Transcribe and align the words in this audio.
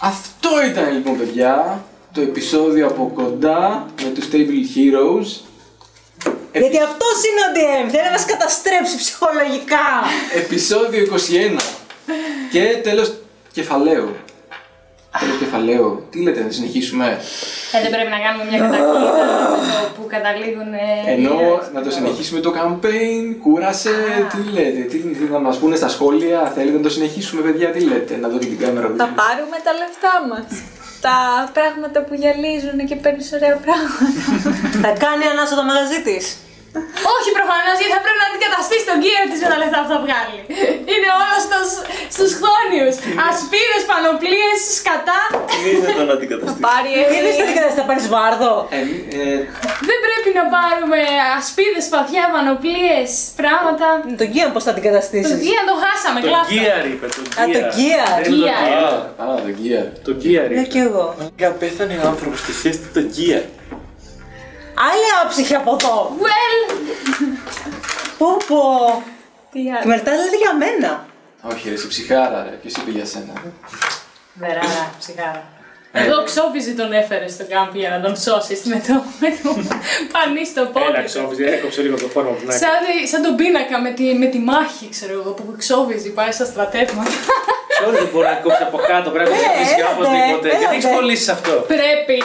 Αυτό 0.00 0.50
ήταν 0.70 0.92
λοιπόν 0.92 1.18
παιδιά 1.18 1.84
το 2.12 2.20
επεισόδιο 2.20 2.86
από 2.86 3.12
κοντά 3.14 3.86
με 4.02 4.08
τους 4.08 4.28
Table 4.32 4.62
Heroes. 4.74 5.26
Γιατί 6.52 6.78
αυτός 6.82 7.16
είναι 7.26 7.42
ο 7.46 7.52
DM, 7.54 7.90
θέλει 7.90 8.04
να 8.04 8.10
μας 8.10 8.24
καταστρέψει 8.24 8.96
ψυχολογικά. 8.96 9.86
Επεισόδιο 10.34 11.06
21. 11.56 11.60
Και 12.50 12.80
τέλος 12.82 13.14
κεφαλαίου. 13.52 14.16
Τέλος 15.20 15.36
κεφαλαίου. 15.42 15.88
Τι 16.10 16.18
λέτε, 16.24 16.40
να 16.48 16.50
συνεχίσουμε; 16.58 17.06
Ε, 17.74 17.76
δεν 17.84 17.90
πρέπει 17.94 18.10
να 18.16 18.20
κάνουμε 18.24 18.44
μια 18.50 18.58
κατακλείδα 18.64 19.10
εδώ 19.26 19.86
που 19.96 20.02
καταλήγουν. 20.14 20.68
ε, 20.84 21.12
Ενώ 21.14 21.32
ήρωες. 21.40 21.66
να 21.76 21.80
το 21.84 21.90
συνεχίσουμε 21.96 22.40
το 22.46 22.50
campaign, 22.60 23.22
κούρασε, 23.44 23.94
τι 24.32 24.40
λέτε, 24.56 24.80
τι, 24.90 24.98
τι 24.98 25.24
να 25.36 25.38
μας 25.46 25.56
πούνε 25.60 25.76
στα 25.82 25.88
σχόλια, 25.94 26.38
θέλετε 26.56 26.76
να 26.76 26.82
το 26.88 26.90
συνεχίσουμε 26.96 27.40
παιδιά, 27.46 27.68
τι 27.74 27.80
λέτε, 27.90 28.12
να 28.22 28.28
δω 28.28 28.36
και 28.42 28.46
την 28.52 28.58
κάμερα. 28.62 28.86
Θα 29.02 29.08
πάρουμε 29.20 29.56
τα 29.66 29.72
λεφτά 29.80 30.14
μας. 30.30 30.46
Τα 31.06 31.16
πράγματα 31.56 31.98
που 32.06 32.14
γυαλίζουν 32.22 32.78
και 32.88 32.96
παίρνεις 33.02 33.28
ωραία 33.36 33.56
πράγματα. 33.64 34.04
θα 34.84 34.90
κάνει 35.04 35.24
ανάσα 35.32 35.54
το 35.60 35.64
μαγαζί 35.70 36.00
της. 36.08 36.24
Όχι 37.14 37.30
προφανώς 37.38 37.76
γιατί 37.80 37.92
θα 37.96 38.02
πρέπει 38.04 38.20
να 38.24 38.28
αντικαταστήσει 38.30 38.84
τον 38.90 38.98
κύριο 39.02 39.22
της 39.30 39.38
με 39.44 39.48
τα 39.52 39.56
λεφτά 39.62 39.78
που 39.82 39.90
θα 39.94 39.98
βγάλει. 40.04 40.40
Είναι 40.92 41.08
όλος 41.20 41.40
στους 42.16 42.30
χρόνιου. 42.40 42.88
Ασπίδες, 43.28 43.82
πανοπλίες, 43.90 44.58
σκατά. 44.78 45.22
Είναι 45.66 45.88
το 45.98 46.04
να 46.10 46.14
αντικαταστήσει. 46.18 46.64
Πάρει 46.68 46.90
Τι 47.10 47.14
είναι 47.18 47.30
στην 47.36 47.46
δικασία, 47.50 47.74
θα 47.80 47.84
πάρεις 47.90 48.06
βάρδο. 48.14 48.52
Ε, 48.76 48.80
ε, 49.20 49.36
Δεν 49.88 49.98
πρέπει 50.06 50.30
να 50.38 50.44
πάρουμε 50.56 51.00
ασπίδες, 51.38 51.84
σπαθιά, 51.88 52.24
πανοπλίες, 52.34 53.08
πράγματα. 53.40 53.86
Το 54.20 54.24
Gear 54.34 54.50
πώς 54.54 54.62
θα 54.66 54.72
την 54.76 54.82
Το 54.82 54.88
καταστήσεις. 54.88 55.38
Γεια 55.48 55.62
το 55.70 55.74
χάσαμε, 55.84 56.18
Το 56.24 56.26
κλάστα. 56.28 56.50
Gear 56.54 56.82
είπε, 56.92 57.06
το 57.16 57.20
Α, 57.40 57.42
το 57.56 57.60
Gear. 57.76 58.08
Δεν 58.24 58.32
είναι 58.32 58.46
το 58.46 58.54
Gear. 58.54 58.64
Gear. 58.64 59.22
α, 59.22 59.24
το 59.46 59.50
gear. 59.60 59.86
Το 60.06 60.12
Gear 60.22 60.46
Ναι 60.50 60.60
είπε. 60.60 60.72
και 60.74 60.80
εγώ. 60.88 61.04
Για 61.40 61.50
πέθανε 61.60 61.94
ο 62.04 62.06
άνθρωπος 62.12 62.38
και 62.46 62.52
χέστη 62.62 62.88
το 62.96 63.02
Gear. 63.16 63.44
Άλλη 64.78 65.24
άψυχη 65.24 65.54
από 65.54 65.76
εδώ. 65.80 66.16
Well, 66.20 66.76
Πω 68.18 68.36
πω. 68.48 69.02
Τι 69.52 69.62
Και 69.62 69.72
άλλο. 69.72 69.86
μετά 69.86 70.10
λέτε 70.14 70.36
για 70.36 70.54
μένα. 70.54 71.06
Όχι 71.42 71.68
ρε, 71.68 71.74
εσύ 71.74 71.88
ψυχάρα 71.88 72.42
ρε, 72.42 72.50
ποιος 72.56 72.74
είπε 72.74 72.90
για 72.90 73.04
σένα; 73.06 73.32
Βεράρα, 74.34 74.90
ψυχάρα. 74.98 75.44
Εδώ 76.02 76.16
ξόφιζη 76.30 76.72
τον 76.80 76.90
έφερε 77.00 77.28
στο 77.34 77.44
κάμπι 77.52 77.78
για 77.82 77.90
να 77.94 77.98
τον 78.04 78.14
σώσεις 78.24 78.60
με 78.70 78.78
το, 78.86 78.94
με 79.22 79.28
το 79.42 79.48
πανί 80.12 80.44
στο 80.52 80.62
πόδι. 80.72 80.86
Έλα, 80.88 81.00
του. 81.02 81.08
ξόφιζε, 81.10 81.44
έκοψε 81.56 81.80
λίγο 81.86 81.96
το 82.04 82.08
φόρμα 82.14 82.30
που 82.36 82.42
να 82.46 82.52
Σαν, 82.62 82.82
σαν 83.10 83.20
τον 83.26 83.34
πίνακα 83.40 83.76
με 83.86 83.90
τη, 83.98 84.04
με 84.22 84.26
τη 84.32 84.38
μάχη, 84.50 84.86
ξέρω 84.94 85.12
εγώ, 85.20 85.30
που 85.38 85.42
ξόβιζει, 85.62 86.10
πάει 86.18 86.32
στα 86.38 86.44
στρατεύματα. 86.52 87.16
Όλοι 87.86 87.96
δεν 88.02 88.08
μπορεί 88.12 88.26
να 88.34 88.38
κόψει 88.44 88.62
από 88.70 88.78
κάτω, 88.90 89.08
πρέπει 89.14 89.30
να 89.30 89.36
κόψει 89.58 89.74
έλατε, 89.78 89.92
οπωσδήποτε. 89.94 90.46
Γιατί 90.48 90.64
έλατε. 90.64 90.76
έχει 90.76 90.88
κολλήσει 90.96 91.24
σε 91.28 91.32
αυτό; 91.36 91.52
Πρέπει. 91.74 92.18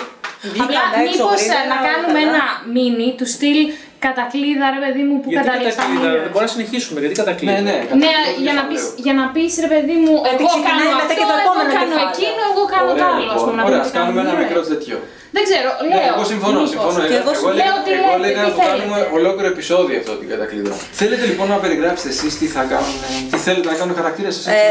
Βγήκαμε 0.52 0.74
Απλά 0.74 0.84
έξω 1.02 1.12
μήπως 1.12 1.42
ε, 1.42 1.46
γρήγορα, 1.46 1.72
να 1.74 1.78
κάνουμε 1.88 2.20
καλά. 2.20 2.30
ένα 2.30 2.44
μίνι 2.74 3.10
του 3.18 3.28
στυλ 3.36 3.60
κατακλείδα, 4.08 4.66
ρε 4.76 4.80
παιδί 4.84 5.04
μου, 5.08 5.16
που 5.22 5.30
Γιατί 5.32 5.40
καταλήξαμε. 5.42 5.76
κατακλείδα, 5.76 6.10
δεν 6.26 6.32
μπορεί 6.34 6.46
να 6.50 6.54
συνεχίσουμε. 6.56 6.98
Γιατί 7.04 7.16
κατακλείδα. 7.22 7.54
Ναι, 7.56 7.62
ναι, 7.70 7.78
Ναι, 8.04 8.12
κατάλαβα, 8.12 8.42
για 8.46 8.54
να, 8.58 8.62
το 8.64 8.70
πεις, 8.72 8.82
κεφαλαίο. 8.84 9.04
για 9.06 9.14
να 9.20 9.26
πεις 9.36 9.52
ρε 9.66 9.70
παιδί 9.74 9.96
μου, 10.04 10.14
Γιατί 10.26 10.42
εγώ 10.44 10.50
ξεκινάει 10.54 10.88
κάνω 10.88 11.00
μετά 11.02 11.06
αυτό, 11.08 11.16
και 11.20 11.26
το 11.32 11.36
εγώ 11.36 11.44
επόμενο 11.46 11.72
κάνω 11.78 11.94
κεφάλαιο. 11.94 12.12
εκείνο, 12.14 12.42
εγώ 12.52 12.64
κάνω 12.74 12.90
το 12.90 12.96
Ωραία, 12.96 13.12
άλλο. 13.16 13.32
ας 13.36 13.40
λοιπόν. 13.40 13.46
πούμε, 13.48 13.58
να 13.60 13.64
Ωραία, 13.68 13.80
δούμε 13.80 13.86
ας 13.86 13.90
τι 13.92 13.98
κάνουμε 13.98 14.20
ένα 14.24 14.30
κάνουμε. 14.30 14.44
μικρό 14.46 14.62
τέτοιο. 14.74 14.98
Δεν 15.38 15.44
ξέρω, 15.50 15.70
Ναι, 15.92 15.96
λέω. 16.02 16.14
εγώ 16.16 16.24
συμφωνώ, 16.34 16.60
μήπως. 16.64 16.72
συμφωνώ. 16.76 17.00
Και 17.12 17.18
εγώ 17.22 17.32
Εγώ, 17.40 17.50
λέω 17.58 17.60
λέω, 17.62 17.76
τι 17.86 17.92
εγώ 17.98 18.10
λέτε, 18.12 18.18
έλεγα 18.20 18.42
τι 18.44 18.48
να 18.48 18.52
το 18.56 18.62
κάνουμε 18.70 18.98
θέλετε. 19.00 19.16
ολόκληρο 19.18 19.48
επεισόδιο 19.56 19.96
αυτό 20.02 20.12
την 20.22 20.28
κατακλείδα. 20.34 20.74
Θέλετε 21.02 21.24
λοιπόν 21.32 21.48
να 21.54 21.58
περιγράψετε 21.64 22.10
εσείς 22.16 22.32
τι 22.40 22.48
θα 22.56 22.62
κάνουν, 22.72 22.96
τι 23.32 23.38
θέλετε 23.46 23.68
να 23.72 23.76
κάνουν 23.80 23.92
οι 23.96 23.98
χαρακτήρες 24.02 24.34
σας. 24.36 24.46
Ε, 24.54 24.68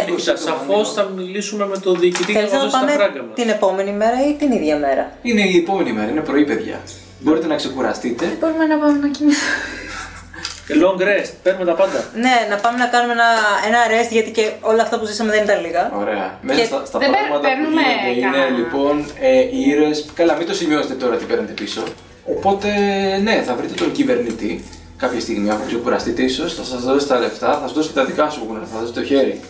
Σαφώς 0.49 0.87
θα 0.97 1.03
μιλήσουμε 1.19 1.65
με 1.73 1.79
τον 1.87 1.93
διοικητή 2.03 2.31
και 2.33 2.39
Θέλεις 2.39 2.53
θα 2.55 2.59
να 2.59 2.63
μας 2.65 2.73
το 2.73 2.79
δώσει 2.79 2.85
τα 2.85 2.91
πάμε 2.93 2.93
φράγκα 3.01 3.21
μας. 3.27 3.35
την 3.41 3.49
επόμενη 3.57 3.93
μέρα 4.03 4.19
ή 4.29 4.31
την 4.41 4.51
ίδια 4.59 4.77
μέρα; 4.85 5.05
Είναι 5.29 5.43
η 5.53 5.55
επόμενη 5.63 5.91
μέρα, 5.97 6.09
είναι 6.13 6.25
πρωί, 6.31 6.45
παιδιά. 6.51 6.79
Μπορείτε 7.21 7.47
να 7.47 7.57
ξεκουραστείτε. 7.57 8.37
Μπορούμε 8.41 8.65
να 8.67 8.77
πάμε 8.79 8.99
να 8.99 9.09
κοιμηθούμε. 9.09 9.55
Long 10.83 11.01
rest, 11.11 11.31
παίρνουμε 11.43 11.65
τα 11.65 11.75
πάντα. 11.75 12.05
Ναι, 12.15 12.37
να 12.51 12.57
πάμε 12.57 12.79
να 12.79 12.87
κάνουμε 12.87 13.13
ένα, 13.13 13.29
ένα 13.69 13.79
rest 13.93 14.11
γιατί 14.11 14.31
και 14.31 14.51
όλα 14.61 14.83
αυτά 14.83 14.99
που 14.99 15.05
ζήσαμε 15.07 15.31
δεν 15.31 15.43
ήταν 15.45 15.61
λίγα. 15.65 15.93
Ωραία. 16.03 16.39
Μέσα 16.43 16.59
Και 16.61 16.65
στα, 16.67 16.85
στα 16.85 16.99
δεν 16.99 17.11
παίρ- 17.11 17.19
πράγματα 17.21 17.39
που 17.41 17.47
παίρνουμε 17.49 17.83
γίνονται 17.83 18.11
είναι 18.11 18.21
κανένα. 18.37 18.57
λοιπόν 18.59 18.95
ε, 19.21 19.39
οι 19.57 19.61
ήρωες... 19.71 20.05
Καλά, 20.15 20.35
μην 20.37 20.47
το 20.47 20.55
σημειώσετε 20.55 20.95
τώρα 20.95 21.17
τι 21.17 21.25
παίρνετε 21.25 21.53
πίσω. 21.53 21.83
Οπότε, 22.37 22.69
ναι, 23.23 23.43
θα 23.47 23.55
βρείτε 23.55 23.75
τον 23.75 23.93
κυβερνητή 23.93 24.65
κάποια 24.97 25.21
στιγμή, 25.21 25.51
αφού 25.51 25.67
ξεκουραστείτε 25.67 26.23
ίσως, 26.23 26.55
θα 26.55 26.65
σας 26.65 26.83
δώσει 26.83 27.07
τα 27.07 27.19
λεφτά, 27.19 27.53
θα 27.55 27.61
σας 27.61 27.73
δώσει 27.73 27.89
και 27.89 27.95
τα 27.95 28.05
δικά 28.05 28.31
σου 28.31 28.45
γούνα, 28.49 28.61
θα 28.73 28.79
δώσει 28.81 28.93
το 28.93 29.03
χέρι. 29.05 29.41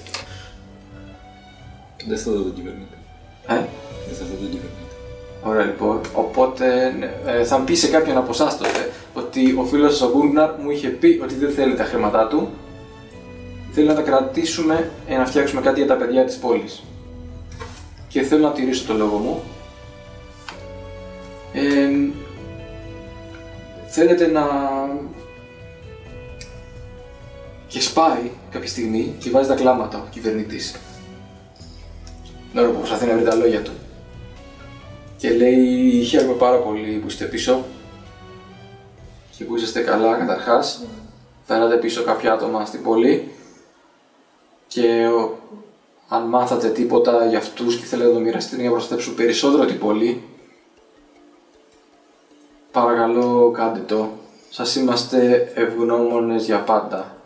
Δεν 2.09 2.19
θα 2.19 2.30
δω 2.30 2.41
τον 2.42 2.54
κυβερνήτη. 2.54 2.97
Ε; 3.47 3.54
Δεν 4.09 4.14
θα 4.19 4.25
δω 4.28 4.34
τον 4.42 4.50
κυβερνήτη. 4.54 4.79
Ωραία 5.42 5.64
λοιπόν. 5.64 6.00
Οπότε 6.14 6.94
ναι, 6.98 7.12
ε, 7.26 7.44
θα 7.44 7.60
πει 7.60 7.74
σε 7.74 7.88
κάποιον 7.88 8.16
από 8.16 8.30
εσάς 8.30 8.58
τότε 8.58 8.90
ότι 9.14 9.54
ο 9.58 9.64
φίλος 9.64 9.96
σας 9.96 10.08
ο 10.08 10.10
Γκούρναρ 10.12 10.50
μου 10.62 10.70
είχε 10.70 10.88
πει 10.88 11.20
ότι 11.22 11.34
δεν 11.34 11.50
θέλει 11.50 11.74
τα 11.74 11.84
χρήματά 11.84 12.26
του. 12.26 12.48
Θέλει 13.72 13.86
να 13.86 13.94
τα 13.94 14.02
κρατήσουμε 14.02 14.90
για 15.08 15.18
να 15.18 15.26
φτιάξουμε 15.26 15.60
κάτι 15.60 15.78
για 15.78 15.88
τα 15.88 15.94
παιδιά 15.94 16.24
της 16.24 16.36
πόλης. 16.36 16.82
Και 18.08 18.22
θέλω 18.22 18.46
να 18.46 18.52
τηρήσω 18.52 18.86
το 18.86 18.94
λόγο 18.94 19.16
μου. 19.16 19.42
Ε, 21.52 21.88
θέλετε 23.86 24.26
να. 24.26 24.46
Και 27.66 27.80
σπάει 27.80 28.30
κάποια 28.50 28.68
στιγμή 28.68 29.14
και 29.18 29.30
βάζει 29.30 29.48
τα 29.48 29.54
κλάματα 29.54 29.98
ο 29.98 30.06
κυβερνητής. 30.10 30.76
Την 32.50 32.60
ώρα 32.60 32.70
που 32.70 32.78
προσπαθεί 32.78 33.06
να 33.06 33.14
βρει 33.14 33.24
τα 33.24 33.34
λόγια 33.34 33.62
του. 33.62 33.70
Και 35.20 35.31
λέει 35.31 36.03
χαίρομαι 36.04 36.32
πάρα 36.32 36.56
πολύ 36.58 36.98
που 36.98 37.06
είστε 37.06 37.25
πίσω 37.25 37.64
και 39.36 39.44
που 39.44 39.56
είσαστε 39.56 39.81
καλά 39.81 40.16
καταρχάς. 40.16 40.82
Φέρατε 41.47 41.76
πίσω 41.76 42.03
κάποια 42.03 42.32
άτομα 42.32 42.64
στην 42.64 42.82
πόλη 42.82 43.28
και 44.66 45.06
ο- 45.06 45.38
αν 46.09 46.22
μάθατε 46.22 46.69
τίποτα 46.69 47.26
για 47.26 47.38
αυτούς 47.38 47.76
και 47.78 47.84
θέλετε 47.84 48.09
να 48.09 48.14
το 48.14 48.20
μοιραστείτε 48.20 48.56
για 48.56 48.64
να 48.64 48.70
προστατέψουν 48.70 49.14
περισσότερο 49.14 49.64
την 49.64 49.78
πόλη 49.78 50.22
παρακαλώ 52.72 53.50
κάντε 53.56 53.80
το. 53.80 54.10
Σας 54.50 54.75
είμαστε 54.76 55.53
ευγνώμονες 55.54 56.44
για 56.44 56.59
πάντα. 56.60 57.16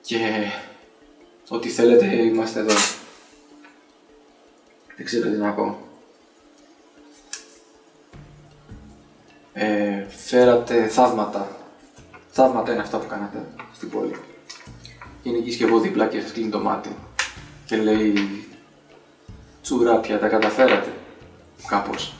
Και 0.00 0.18
ό,τι 1.48 1.68
θέλετε 1.68 2.06
είμαστε 2.22 2.60
εδώ. 2.60 2.74
Δεν 4.96 5.06
ξέρω 5.06 5.30
τι 5.30 5.36
να 5.36 5.50
πω. 5.52 5.76
Ε, 9.52 10.06
φέρατε 10.08 10.86
θαύματα. 10.88 11.48
Θαύματα 12.30 12.72
είναι 12.72 12.80
αυτά 12.80 12.98
που 12.98 13.06
κάνατε 13.06 13.38
στην 13.74 13.90
πόλη. 13.90 14.16
Είναι 15.22 15.38
εκεί 15.38 15.56
και 15.56 15.64
εγώ 15.64 15.78
δίπλα 15.78 16.06
και 16.06 16.20
σας 16.20 16.32
κλείνει 16.32 16.50
το 16.50 16.58
μάτι. 16.60 16.96
Και 17.64 17.76
λέει 17.76 18.14
τσουράπια, 19.62 20.18
τα 20.18 20.28
καταφέρατε. 20.28 20.88
Κάπως. 21.66 22.14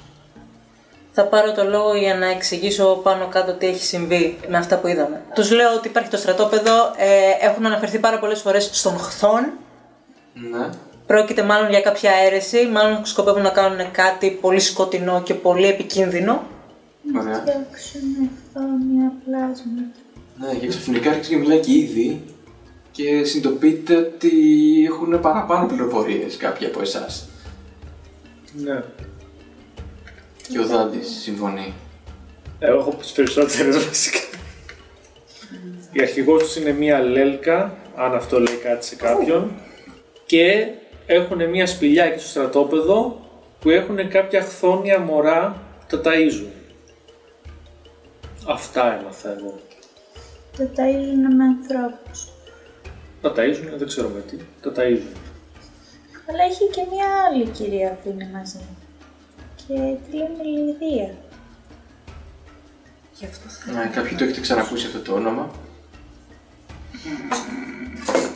Θα 1.14 1.24
πάρω 1.24 1.52
το 1.52 1.64
λόγο 1.64 1.94
για 1.94 2.14
να 2.14 2.26
εξηγήσω 2.26 3.00
πάνω 3.02 3.28
κάτω 3.28 3.52
τι 3.52 3.66
έχει 3.66 3.84
συμβεί 3.84 4.38
με 4.48 4.56
αυτά 4.56 4.78
που 4.78 4.86
είδαμε. 4.86 5.22
Τους 5.34 5.50
λέω 5.50 5.74
ότι 5.74 5.88
υπάρχει 5.88 6.10
το 6.10 6.16
στρατόπεδο, 6.16 6.92
ε, 6.96 7.46
έχουν 7.46 7.66
αναφερθεί 7.66 7.98
πάρα 7.98 8.18
πολλές 8.18 8.40
φορές 8.40 8.70
στον 8.72 8.98
χθόν. 8.98 9.52
Ναι. 10.32 10.68
Πρόκειται 11.06 11.42
μάλλον 11.42 11.70
για 11.70 11.80
κάποια 11.80 12.10
αίρεση, 12.24 12.66
μάλλον 12.72 13.04
σκοπεύουν 13.04 13.42
να 13.42 13.50
κάνουν 13.50 13.90
κάτι 13.90 14.30
πολύ 14.30 14.60
σκοτεινό 14.60 15.22
και 15.22 15.34
πολύ 15.34 15.66
επικίνδυνο. 15.66 16.42
Ωραία. 17.18 17.34
Φτιάξουμε 17.34 18.28
μια 18.92 19.12
πλάσμα. 19.24 19.82
Ναι, 20.38 20.58
και 20.58 20.66
ξαφνικά 20.66 21.10
άρχισε 21.10 21.30
και 21.30 21.36
μιλάει 21.36 21.60
και 21.60 21.72
ήδη 21.72 22.22
και 22.90 23.24
συνειδητοποιείτε 23.24 23.96
ότι 23.96 24.30
έχουν 24.86 25.20
παραπάνω 25.20 25.66
πληροφορίες 25.66 26.36
κάποιοι 26.36 26.66
από 26.66 26.80
εσάς. 26.80 27.28
Ναι. 28.52 28.82
Και 30.48 30.58
ο 30.58 30.66
Δάντης 30.66 31.08
συμφωνεί. 31.08 31.72
Εγώ 32.58 32.78
έχω 32.78 32.90
τι 32.90 33.12
περισσότερες 33.14 33.86
βασικά. 33.86 34.18
Η 35.92 36.00
αρχηγός 36.00 36.42
τους 36.42 36.56
είναι 36.56 36.72
μία 36.72 37.00
λέλκα, 37.00 37.76
αν 37.96 38.14
αυτό 38.14 38.40
λέει 38.40 38.56
κάτι 38.56 38.84
σε 38.86 38.96
κάποιον. 38.96 39.50
Και 40.26 40.66
έχουν 41.06 41.48
μία 41.48 41.66
σπηλιά 41.66 42.04
εκεί 42.04 42.18
στο 42.18 42.28
στρατόπεδο 42.28 43.20
που 43.60 43.70
έχουν 43.70 44.08
κάποια 44.08 44.42
χθόνια 44.42 44.98
μωρά 44.98 45.62
τα 45.88 46.00
ταΐζουν. 46.04 46.61
Αυτά 48.48 48.98
έμαθα 49.00 49.30
εγώ. 49.38 49.60
Το 50.56 50.68
ταΐζουν 50.76 51.34
με 51.36 51.44
ανθρώπους. 51.44 52.28
Τα 53.20 53.32
ταΐζουν, 53.36 53.76
δεν 53.76 53.86
ξέρω 53.86 54.08
με 54.08 54.20
τι. 54.20 54.36
Τα 54.62 54.72
ταΐζουν. 54.76 55.16
Αλλά 56.28 56.42
έχει 56.50 56.68
και 56.70 56.86
μια 56.90 57.06
άλλη 57.26 57.48
κυρία 57.48 57.98
που 58.02 58.08
είναι 58.10 58.30
μαζί. 58.32 58.60
Και 59.56 59.74
τη 59.74 60.16
λέμε 60.16 60.42
Λιδία. 60.42 61.14
Γι' 63.18 63.26
αυτό 63.26 63.48
θα... 63.48 63.72
Ναι, 63.72 63.90
κάποιοι 63.94 64.16
το 64.16 64.24
έχετε 64.24 64.40
ξανακούσει 64.40 64.86
αυτό 64.86 65.00
το 65.00 65.14
όνομα. 65.14 65.50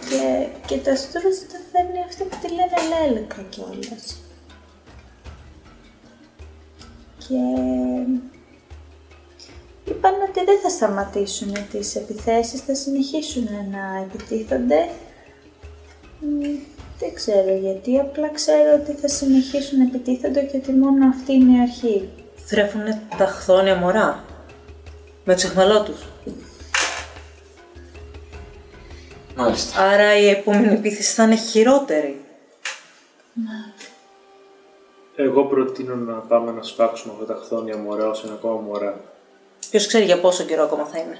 Και, 0.09 0.47
και 0.67 0.77
τα 0.77 0.97
στρούς 0.97 1.39
τα 1.39 1.59
φέρνει 1.73 2.03
αυτή 2.07 2.25
που 2.25 2.37
τη 2.43 2.49
λένε 2.49 3.13
Λέλκα 3.13 3.43
κιόλας. 3.49 4.17
Και 7.19 7.39
είπαν 9.89 10.15
ότι 10.29 10.45
δεν 10.45 10.59
θα 10.63 10.69
σταματήσουν 10.69 11.53
τις 11.71 11.97
επιθέσεις, 11.97 12.61
θα 12.61 12.75
συνεχίσουν 12.75 13.49
να 13.71 14.03
επιτίθονται. 14.05 14.89
Μ, 16.21 16.41
Δεν 16.99 17.15
ξέρω 17.15 17.55
γιατί, 17.55 17.99
απλά 17.99 18.29
ξέρω 18.29 18.81
ότι 18.83 18.93
θα 18.93 19.09
συνεχίσουν 19.09 19.79
να 19.79 19.85
επιτίθονται 19.85 20.41
και 20.43 20.57
ότι 20.57 20.73
μόνο 20.73 21.09
αυτή 21.09 21.33
είναι 21.33 21.59
η 21.59 21.61
αρχή. 21.61 22.09
Θρέφουνε 22.37 23.03
τα 23.19 23.27
χθόνια 23.27 23.77
μωρά. 23.77 24.25
Με 25.25 25.35
τους 25.35 25.45
εχμαλώτους. 25.45 26.07
Μάλιστα. 29.37 29.83
Άρα 29.83 30.19
η 30.19 30.29
επόμενη 30.29 30.73
επίθεση 30.73 31.13
θα 31.15 31.23
είναι 31.23 31.37
χειρότερη. 31.37 32.21
Εγώ 35.17 35.45
προτείνω 35.45 35.95
να 35.95 36.13
πάμε 36.13 36.53
να 36.53 36.63
σφάξουμε 36.63 37.15
αυτά 37.21 37.35
τα 37.35 37.41
χθόνια 37.43 37.77
μωρά 37.77 38.09
όσο 38.09 38.27
είναι 38.27 38.37
ακόμα 38.37 38.61
μωρά. 38.61 39.01
Ποιος 39.71 39.87
ξέρει 39.87 40.05
για 40.05 40.21
πόσο 40.21 40.45
καιρό 40.45 40.63
ακόμα 40.63 40.85
θα 40.85 40.99
είναι. 40.99 41.19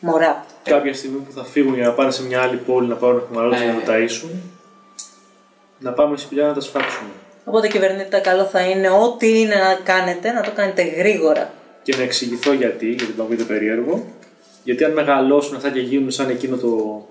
Μωρά. 0.00 0.46
Κάποια 0.62 0.94
στιγμή 0.94 1.18
που 1.18 1.32
θα 1.32 1.44
φύγουν 1.44 1.74
για 1.74 1.86
να 1.86 1.92
πάνε 1.92 2.10
σε 2.10 2.24
μια 2.24 2.42
άλλη 2.42 2.56
πόλη 2.56 2.88
να 2.88 2.94
πάρουν 2.94 3.22
εχμαλώτες 3.30 3.60
Ε. 3.60 3.64
για 3.64 3.72
να 3.72 3.80
τα 3.80 3.92
ταΐσουν, 3.92 4.30
να 5.78 5.92
πάμε 5.92 6.16
στη 6.16 6.26
σπηλιά 6.26 6.46
να 6.46 6.52
τα 6.52 6.60
σφάξουμε. 6.60 7.10
Οπότε 7.44 7.68
κυβερνήτητα 7.68 8.20
καλό 8.20 8.44
θα 8.44 8.60
είναι 8.60 8.88
ό,τι 8.88 9.40
είναι 9.40 9.54
να 9.54 9.74
κάνετε, 9.74 10.32
να 10.32 10.40
το 10.40 10.50
κάνετε 10.54 10.82
γρήγορα. 10.82 11.52
Και 11.82 11.96
να 11.96 12.02
εξηγηθώ 12.02 12.52
γιατί, 12.52 12.86
γιατί 12.86 13.12
θα 13.16 13.22
μου 13.22 13.28
πείτε 13.28 13.42
περίεργο. 13.42 14.06
Γιατί 14.64 14.84
αν 14.84 14.92
μεγαλώσουν 14.92 15.56
αυτά 15.56 15.70
και 15.70 15.80
γίνουν 15.80 16.10
σαν 16.10 16.28
εκείνο 16.28 16.56
το 16.56 17.06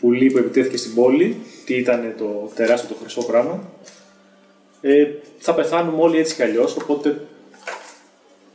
πουλί 0.00 0.30
που 0.30 0.38
επιτέθηκε 0.38 0.76
στην 0.76 0.94
πόλη, 0.94 1.36
τι 1.64 1.74
ήταν 1.74 2.14
το 2.18 2.50
τεράστιο 2.54 2.88
το 2.88 2.96
χρυσό 3.00 3.24
πράγμα, 3.24 3.62
ε, 4.80 5.06
θα 5.38 5.54
πεθάνουμε 5.54 6.02
όλοι 6.02 6.18
έτσι 6.18 6.34
κι 6.34 6.42
αλλιώς, 6.42 6.76
οπότε 6.76 7.20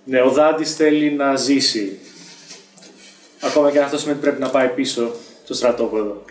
ναι, 0.04 0.22
ο 0.22 0.30
Δάντης 0.30 0.76
θέλει 0.76 1.12
να 1.12 1.36
ζήσει. 1.36 2.00
Ακόμα 3.42 3.72
και 3.72 3.78
αν 3.78 3.84
αυτός 3.84 4.00
σημαίνει 4.00 4.20
ότι 4.20 4.28
πρέπει 4.28 4.44
να 4.44 4.50
πάει 4.50 4.70
πίσω 4.70 5.12
στο 5.44 5.54
στρατόπεδο. 5.54 6.24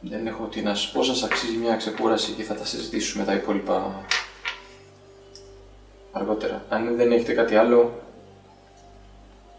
Δεν 0.00 0.26
έχω 0.26 0.44
τι 0.44 0.60
να 0.60 0.74
σας 0.74 0.90
πω, 0.90 1.02
σας 1.02 1.22
αξίζει 1.22 1.56
μια 1.56 1.76
ξεκούραση 1.76 2.32
και 2.32 2.42
θα 2.42 2.54
τα 2.54 2.64
συζητήσουμε 2.64 3.24
τα 3.24 3.34
υπόλοιπα 3.34 4.04
αργότερα. 6.12 6.64
Αν 6.68 6.96
δεν 6.96 7.12
έχετε 7.12 7.32
κάτι 7.32 7.56
άλλο, 7.56 8.02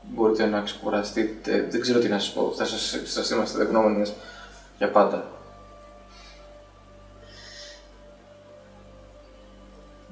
μπορείτε 0.02 0.46
να 0.46 0.62
ξεκουραστείτε. 0.62 1.68
Δεν 1.70 1.82
ξέρω 1.82 2.00
τι 2.00 2.08
να 2.08 2.20
σας 2.20 2.34
πω. 2.34 2.54
Θα 2.56 2.66
σα 2.66 3.06
σας 3.06 3.30
είμαστε 3.30 3.58
δεγνώμενε 3.58 4.08
για 4.78 4.92
πάντα. 4.92 5.39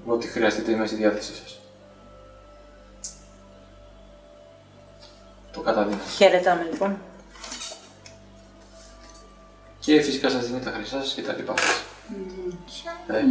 Ό,τι 0.10 0.28
χρειαστείτε 0.28 0.72
είμαι 0.72 0.86
στη 0.86 0.96
διάθεσή 0.96 1.36
σας. 1.36 1.60
Το 5.52 5.60
καταδίνω. 5.60 5.98
Χαιρετάμε 6.18 6.68
λοιπόν. 6.72 6.98
Και 9.80 10.02
φυσικά 10.02 10.30
σας 10.30 10.48
δίνει 10.48 10.60
τα 10.60 10.72
χρυσά 10.72 11.00
σας 11.04 11.14
και 11.14 11.22
τα 11.22 11.34
λοιπά 11.34 11.54
σας. 11.58 11.84
Ε, 13.08 13.24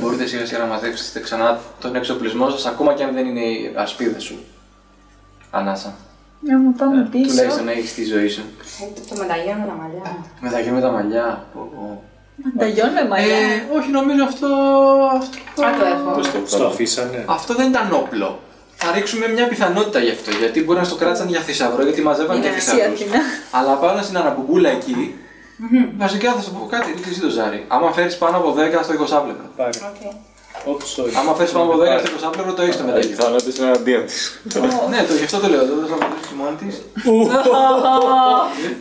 μπορείτε 0.00 0.26
σιγά 0.26 0.46
σιγά 0.46 0.58
να 0.58 0.66
μαζέψετε 0.66 1.20
ξανά 1.20 1.60
τον 1.80 1.94
εξοπλισμό 1.96 2.50
σας, 2.50 2.66
ακόμα 2.66 2.94
και 2.94 3.04
αν 3.04 3.14
δεν 3.14 3.26
είναι 3.26 3.44
η 3.44 3.72
ασπίδα 3.76 4.18
σου. 4.18 4.44
Ανάσα. 5.50 5.96
Να 6.40 6.58
μου 6.58 6.72
πάμε 6.72 7.08
πίσω. 7.10 7.28
Τουλάχιστον 7.28 7.64
να 7.64 7.72
έχεις 7.72 7.94
τη 7.94 8.04
ζωή 8.04 8.28
σου. 8.28 8.42
Ε, 8.96 9.14
Το 9.14 9.16
μεταγείο 9.16 9.54
με 9.54 9.66
τα 9.66 9.72
μαλλιά. 9.72 10.24
Μετά 10.40 10.72
με 10.72 10.80
τα 10.80 10.90
μαλλιά. 10.90 11.46
πω, 11.54 11.70
πω. 11.74 12.02
Μανταγιόν 12.44 12.90
με 12.92 13.04
μαλλιά. 13.10 13.36
Ε, 13.36 13.76
όχι, 13.76 13.88
νομίζω 13.98 14.22
αυτό. 14.30 14.46
αυτό... 15.20 15.62
Α, 15.66 15.70
το 15.78 15.84
έχω. 15.94 16.10
Πώς 16.16 16.26
το- 16.32 16.38
Στο 16.56 16.64
αφήσανε; 16.66 17.24
Αυτό 17.28 17.54
δεν 17.54 17.68
ήταν 17.68 17.86
όπλο. 17.92 18.28
Θα 18.82 18.92
ρίξουμε 18.94 19.28
μια 19.28 19.46
πιθανότητα 19.48 19.98
γι' 20.06 20.10
αυτό. 20.10 20.30
Γιατί 20.30 20.62
μπορεί 20.64 20.78
να 20.78 20.84
στο 20.84 20.94
κράτησαν 21.00 21.28
για 21.28 21.40
θησαυρό, 21.40 21.82
γιατί 21.82 22.02
μαζεύαν 22.02 22.40
και 22.40 22.46
Είναι 22.46 22.56
θησαυρούς. 22.56 23.00
Αθήνα. 23.00 23.18
Αλλά 23.50 23.72
πάνω 23.74 24.02
στην 24.02 24.16
αναμπουμπούλα 24.16 24.70
εκεί, 24.70 25.14
βασικά 25.96 26.32
θα 26.32 26.40
σου 26.40 26.52
πω 26.52 26.66
κάτι, 26.70 26.92
ρίξε 26.96 27.10
εσύ 27.10 27.20
το 27.20 27.28
ζάρι. 27.28 27.64
Άμα 27.68 27.92
φέρεις 27.92 28.16
πάνω 28.16 28.36
από 28.36 28.54
10 28.58 28.82
στο 28.82 28.92
20 28.92 29.22
Πάρε. 29.56 29.70
Οκ. 29.90 30.00
Ό,τι 30.74 30.86
στο 30.88 31.02
Άμα 31.20 31.34
φέρεις 31.34 31.52
πάνω 31.52 31.64
από 31.64 31.76
10 31.82 31.84
στο 31.98 32.30
20 32.50 32.54
το 32.56 32.62
έχεις 32.62 32.76
το 32.76 32.84
μεταγείο. 32.84 33.16
Θα 33.16 33.26
είναι 33.28 33.68
εναντίον 33.70 34.04
της. 34.06 34.40
ναι, 34.90 35.00
το, 35.08 35.14
γι' 35.14 35.24
αυτό 35.24 35.38
το 35.38 35.48
λέω. 35.48 35.64
Δεν 35.66 35.86
θα 35.92 35.96
μιλήσει 36.06 36.34
μόνη 36.40 36.56
της. 36.62 36.74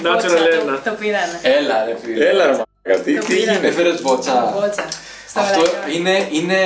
Natural 0.06 0.62
ένα. 0.62 0.80
Το 0.84 0.92
πήρανε. 1.00 1.40
Έλα, 1.42 1.86
ρε 1.86 1.96
φίλε. 2.02 2.26
Έλα 2.30 2.46
ρε 2.46 2.54
μαλάκα, 2.90 3.04
τι, 3.04 3.18
τι 3.18 3.36
γίνεται. 3.36 3.68
Έφερε 3.68 3.92
μπότσα. 4.02 4.54
Μπότσα. 4.56 4.86
Στο 5.30 5.40
Αυτό 5.40 5.60
μεταγείο. 5.62 6.00
είναι, 6.00 6.16
είναι, 6.32 6.60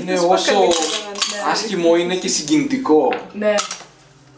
είναι 0.00 0.16
σου 0.16 0.26
όσο 0.30 0.52
είπα 0.52 0.60
καλύτερα, 0.60 1.44
ναι. 1.44 1.50
άσχημο 1.52 1.96
είναι 1.96 2.14
και 2.14 2.28
συγκινητικό. 2.28 3.12
Ναι. 3.32 3.54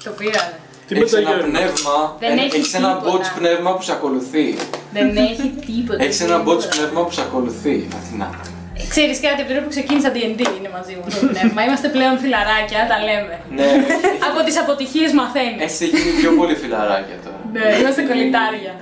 Το 0.04 0.10
πήρανε. 0.10 0.54
Τι 0.86 0.94
Έχεις 0.98 1.12
ένα 1.12 1.28
μεταγιώνει. 1.28 1.52
πνεύμα, 1.52 2.16
Δεν 2.20 2.38
έχει 2.38 2.56
έχεις 2.56 2.74
ένα 2.74 2.88
τίποτα. 2.88 3.10
μπότς 3.10 3.28
πνεύμα 3.38 3.70
που 3.76 3.82
σε 3.82 3.92
ακολουθεί. 3.92 4.46
Δεν 4.92 5.16
έχει 5.16 5.46
τίποτα. 5.66 6.02
Έχεις 6.04 6.20
ένα 6.20 6.28
τίποτα. 6.36 6.44
μπότς 6.44 6.64
πνεύμα 6.74 7.00
που 7.04 7.12
σε 7.16 7.20
ακολουθεί, 7.20 7.76
Αθηνά. 7.98 8.28
Ξέρεις 8.94 9.16
κάτι, 9.24 9.38
από 9.42 9.46
την 9.48 9.54
ώρα 9.56 9.64
που 9.66 9.72
ξεκίνησα 9.76 10.10
D&D 10.16 10.42
είναι 10.58 10.70
μαζί 10.76 10.92
μου 10.98 11.04
το 11.14 11.20
πνεύμα. 11.32 11.60
Είμαστε 11.66 11.88
πλέον 11.96 12.14
φιλαράκια, 12.22 12.80
τα 12.90 12.96
λέμε. 13.08 13.34
Ναι, 13.56 13.68
Από 14.28 14.38
τις 14.46 14.56
αποτυχίες 14.62 15.10
μαθαίνεις. 15.20 15.72
έχει 15.84 15.96
γίνει 16.02 16.12
πιο 16.20 16.30
πολύ 16.38 16.54
φιλαράκια 16.62 17.16
τώρα. 17.24 17.38
Ναι, 17.54 17.64
είμαστε 17.80 18.02
κολλητάρια. 18.10 18.72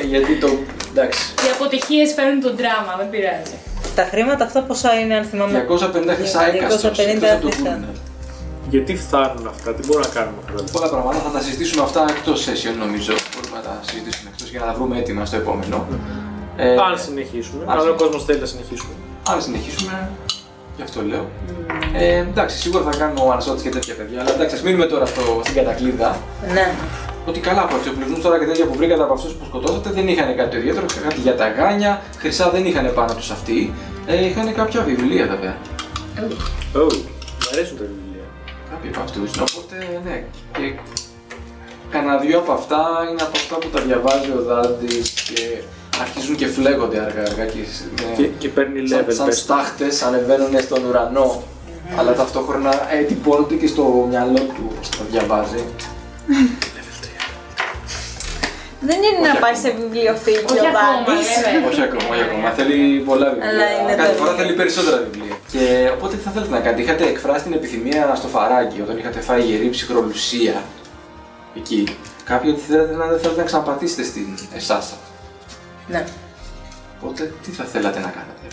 Ε, 0.00 0.02
γιατί 0.12 0.32
το. 0.42 0.48
Εντάξει. 0.92 1.20
Οι 1.44 1.48
αποτυχίες 1.56 2.08
φέρνουν 2.16 2.40
τον 2.46 2.54
δράμα, 2.60 2.92
δεν 3.00 3.08
πειράζει. 3.12 3.56
Τα 3.98 4.04
χρήματα 4.10 4.44
αυτά 4.44 4.60
πόσα 4.68 4.90
είναι 5.00 5.14
αν 5.14 5.24
θυμάμαι; 5.24 5.66
250 5.68 6.14
χρυσά 6.18 6.40
έκαστος. 6.46 6.82
250 6.82 6.98
εκτός 6.98 7.30
από 7.30 7.42
το 7.46 7.50
χρυσά. 7.50 7.78
Google. 7.80 7.96
Γιατί 8.68 8.96
φτάνουν 8.96 9.46
αυτά, 9.46 9.74
τι 9.74 9.86
μπορούμε 9.86 10.06
να 10.08 10.12
κάνουμε 10.18 10.38
αυτά. 10.44 10.64
Πολλά 10.72 10.88
πράγματα 10.88 11.18
θα 11.26 11.30
τα 11.36 11.40
συζητήσουμε 11.44 11.82
αυτά 11.82 12.04
εκτός 12.08 12.38
session 12.46 12.74
νομίζω. 12.84 13.12
Μπορούμε 13.32 13.56
να 13.60 13.62
τα 13.68 13.74
συζητήσουμε 13.88 14.30
εκτός 14.32 14.48
για 14.50 14.60
να 14.60 14.66
τα 14.66 14.72
βρούμε 14.72 14.98
έτοιμα 14.98 15.24
στο 15.24 15.36
επόμενο. 15.36 15.86
Ε, 16.56 16.70
Αν 16.88 16.98
συνεχίσουμε, 17.04 17.64
αν 17.66 17.78
αν 17.78 17.88
ο 17.88 17.94
κόσμος 17.94 18.24
θέλει 18.24 18.40
να 18.40 18.46
συνεχίσουμε. 18.46 18.92
αν 19.32 19.42
συνεχίσουμε, 19.42 20.10
γι' 20.76 20.82
αυτό 20.82 21.02
λέω. 21.02 21.24
Ε, 21.94 22.16
εντάξει, 22.16 22.56
σίγουρα 22.58 22.82
θα 22.90 22.98
κάνουμε 22.98 23.20
ο 23.20 23.30
Ανασώτη 23.32 23.62
και 23.62 23.68
τέτοια 23.68 23.94
παιδιά, 23.94 24.20
αλλά 24.20 24.32
εντάξει, 24.32 24.54
ας 24.54 24.62
μείνουμε 24.62 24.86
τώρα 24.86 25.06
στο, 25.06 25.22
στην 25.44 25.54
κατακλείδα. 25.54 26.18
Ναι. 26.52 26.74
Ότι 27.26 27.40
καλά 27.40 27.62
από 27.62 27.76
εξοπλισμού 27.76 28.18
τώρα 28.18 28.38
και 28.38 28.44
τέτοια 28.44 28.64
που 28.66 28.74
βρήκατε 28.74 29.02
από 29.02 29.12
αυτούς 29.12 29.32
που 29.32 29.44
σκοτώσατε 29.44 29.90
δεν 29.90 30.08
είχαν 30.08 30.36
κάτι 30.36 30.56
ιδιαίτερο. 30.56 30.86
Κάτι 31.02 31.20
για 31.20 31.36
τα 31.36 31.48
γάνια, 31.48 32.02
χρυσά 32.18 32.50
δεν 32.50 32.64
είχαν 32.66 32.92
πάνω 32.94 33.14
τους 33.14 33.30
αυτοί. 33.30 33.74
Ε, 34.06 34.26
είχαν 34.26 34.54
κάποια 34.54 34.80
βιβλία 34.82 35.26
βέβαια. 35.26 35.56
Oh, 36.74 36.94
μου 36.94 37.48
αρέσουν 37.52 37.76
τα 37.78 37.84
βιβλία. 37.84 38.24
Κάποιοι 38.70 38.90
από 38.94 39.00
αυτούς. 39.00 39.30
Οπότε 39.40 40.00
ναι. 40.04 40.24
Και 40.52 40.74
κανένα 41.90 42.16
δυο 42.18 42.38
από 42.38 42.52
αυτά 42.52 42.80
είναι 43.10 43.22
από 43.22 43.36
αυτά 43.42 43.54
που 43.56 43.68
τα 43.68 43.80
διαβάζει 43.80 44.30
ο 44.38 44.42
Δάντης 44.42 45.10
και 45.10 45.62
αρχίζουν 46.00 46.36
και 46.36 46.46
φλέγονται 46.46 46.98
αργά-αργά 46.98 47.44
και, 47.44 47.58
ναι, 47.58 48.14
Και, 48.16 48.26
και 48.26 48.48
παίρνει 48.48 48.88
σαν, 48.88 49.04
level 49.04 49.12
σαν 49.12 49.26
πες. 49.26 49.38
στάχτες 49.38 50.02
ανεβαίνουν 50.02 50.60
στον 50.60 50.84
ουρανο 50.84 51.42
Αλλά 51.98 52.14
ταυτόχρονα 52.14 52.94
ε, 52.94 53.02
τυπώνονται 53.02 53.54
και 53.54 53.66
στο 53.66 54.06
μυαλό 54.08 54.38
του 54.38 54.70
όπως 54.74 54.88
τα 54.88 55.04
διαβάζει. 55.10 55.64
Δεν 58.88 58.98
είναι 59.06 59.18
Όχι 59.22 59.28
να 59.32 59.34
πάει 59.44 59.54
ακόμα. 59.56 59.64
σε 59.64 59.70
βιβλιοφίλιο 59.80 60.44
Όχι 60.52 60.66
ο 60.66 60.70
ακόμα, 60.72 61.04
Δάντης. 61.06 61.28
λέμε. 61.52 61.66
όχι 61.70 61.82
ακόμα, 61.88 62.08
όχι 62.14 62.22
ακόμα. 62.28 62.48
Θέλει 62.58 62.76
πολλά 63.08 63.26
βιβλία. 63.32 63.48
Αλλά 63.50 63.66
είναι 63.78 63.94
Κάθε 64.00 64.12
το 64.12 64.18
φορά 64.20 64.30
βιβλίο. 64.30 64.40
θέλει 64.40 64.52
περισσότερα 64.60 64.96
βιβλία. 65.06 65.34
Και 65.52 65.62
οπότε 65.96 66.12
τι 66.16 66.22
θα 66.26 66.30
θέλετε 66.34 66.52
να 66.56 66.60
κάνετε; 66.64 66.80
Είχατε 66.84 67.04
εκφράσει 67.14 67.42
την 67.48 67.54
επιθυμία 67.60 68.02
στο 68.20 68.28
φαράκι 68.34 68.78
όταν 68.86 68.94
είχατε 69.00 69.20
φάει 69.28 69.42
γερή 69.48 69.68
ψυχρολουσία 69.76 70.56
εκεί. 71.60 71.80
Κάποιοι 72.30 72.48
ότι 72.54 72.62
θέλετε 72.68 72.94
να, 73.00 73.04
δεν 73.12 73.18
θέλετε 73.22 73.40
να 73.40 73.46
ξαναπατήσετε 73.50 74.02
στην 74.10 74.26
εσάσα. 74.60 74.96
ναι. 75.92 76.02
Οπότε 77.00 77.22
τι 77.44 77.50
θα 77.58 77.64
θέλατε 77.72 77.98
να 78.06 78.10
κάνετε; 78.18 78.44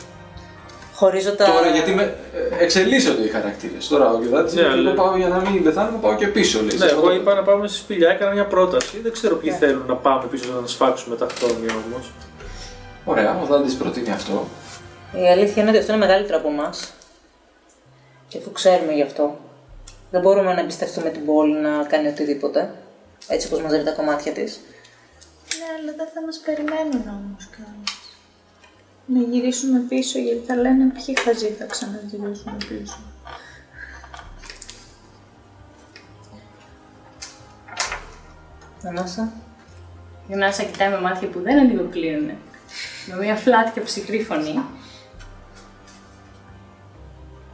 Χωρίζω 0.99 1.35
τα. 1.35 1.45
Τώρα 1.45 1.67
γιατί 1.67 1.91
με, 1.91 2.03
ε, 2.03 2.63
εξελίσσονται 2.63 3.23
οι 3.23 3.27
χαρακτήρες. 3.27 3.87
Τώρα 3.87 4.09
ο 4.11 4.19
Γιωδάτη 4.21 4.55
Ναι, 4.55 4.61
λέει: 4.61 4.71
αλλά- 4.71 4.91
Εγώ 4.91 5.01
πάω 5.03 5.17
για 5.17 5.27
να 5.27 5.49
μην 5.49 5.63
πεθάνω, 5.63 5.97
πάω 6.01 6.15
και 6.15 6.27
πίσω. 6.27 6.57
Λέει, 6.59 6.67
Ναι, 6.67 6.85
Σε 6.85 6.85
εγώ 6.85 6.95
αυτό 6.99 7.07
το- 7.09 7.13
είπα 7.15 7.33
να 7.33 7.43
πάμε 7.43 7.67
στη 7.67 7.77
σπηλιά, 7.77 8.09
έκανα 8.09 8.31
μια 8.31 8.45
πρόταση. 8.45 8.99
Δεν 8.99 9.11
ξέρω 9.11 9.35
ποιοι 9.35 9.51
θέλουν 9.51 9.85
να 9.87 9.95
πάμε 9.95 10.25
πίσω 10.31 10.61
να 10.61 10.67
σφάξουμε 10.67 11.15
τα 11.15 11.27
χτόνια 11.31 11.73
όμως. 11.85 12.11
Ωραία, 13.05 13.39
ο 13.41 13.45
Δάντης 13.45 13.73
προτείνει 13.75 14.11
αυτό. 14.11 14.47
Η 15.23 15.27
αλήθεια 15.29 15.61
είναι 15.61 15.71
ότι 15.71 15.79
αυτό 15.79 15.91
είναι 15.93 16.05
μεγαλύτερο 16.05 16.37
από 16.37 16.47
εμάς. 16.47 16.93
Και 18.27 18.37
αφού 18.37 18.51
ξέρουμε 18.51 18.93
γι' 18.93 19.01
αυτό, 19.01 19.37
δεν 20.11 20.21
μπορούμε 20.21 20.53
να 20.53 20.59
εμπιστευτούμε 20.59 21.09
την 21.09 21.25
πόλη 21.25 21.53
να 21.53 21.83
κάνει 21.89 22.07
οτιδήποτε. 22.07 22.71
Έτσι 23.27 23.47
όπως 23.47 23.61
μαζεύει 23.61 23.83
τα 23.85 23.91
κομμάτια 23.91 24.31
της. 24.31 24.59
Ναι, 25.59 25.65
αλλά 25.77 25.91
δεν 25.97 26.07
θα 26.13 26.21
μας 26.25 26.37
περιμένουν 26.45 27.03
όμως 27.17 27.43
κανείς. 27.57 27.78
Να 29.13 29.19
γυρίσουμε 29.19 29.79
πίσω 29.79 30.19
γιατί 30.19 30.45
θα 30.45 30.55
λένε 30.55 30.91
ποιοι 30.91 31.19
χαζοί 31.19 31.47
θα 31.47 31.65
ξαναγυρίσουν 31.65 32.57
πίσω. 32.57 32.99
Ανάσα. 38.83 39.31
Η 40.27 40.35
Νάσα 40.35 40.63
κοιτάει 40.63 40.89
με 40.89 41.01
μάτια 41.01 41.27
που 41.27 41.41
δεν 41.41 41.59
ανοιγοκλείουνε. 41.59 42.37
Με 43.07 43.15
μια 43.15 43.35
flat 43.35 43.71
και 43.71 43.81
ψυχρή 43.81 44.23
φωνή. 44.23 44.63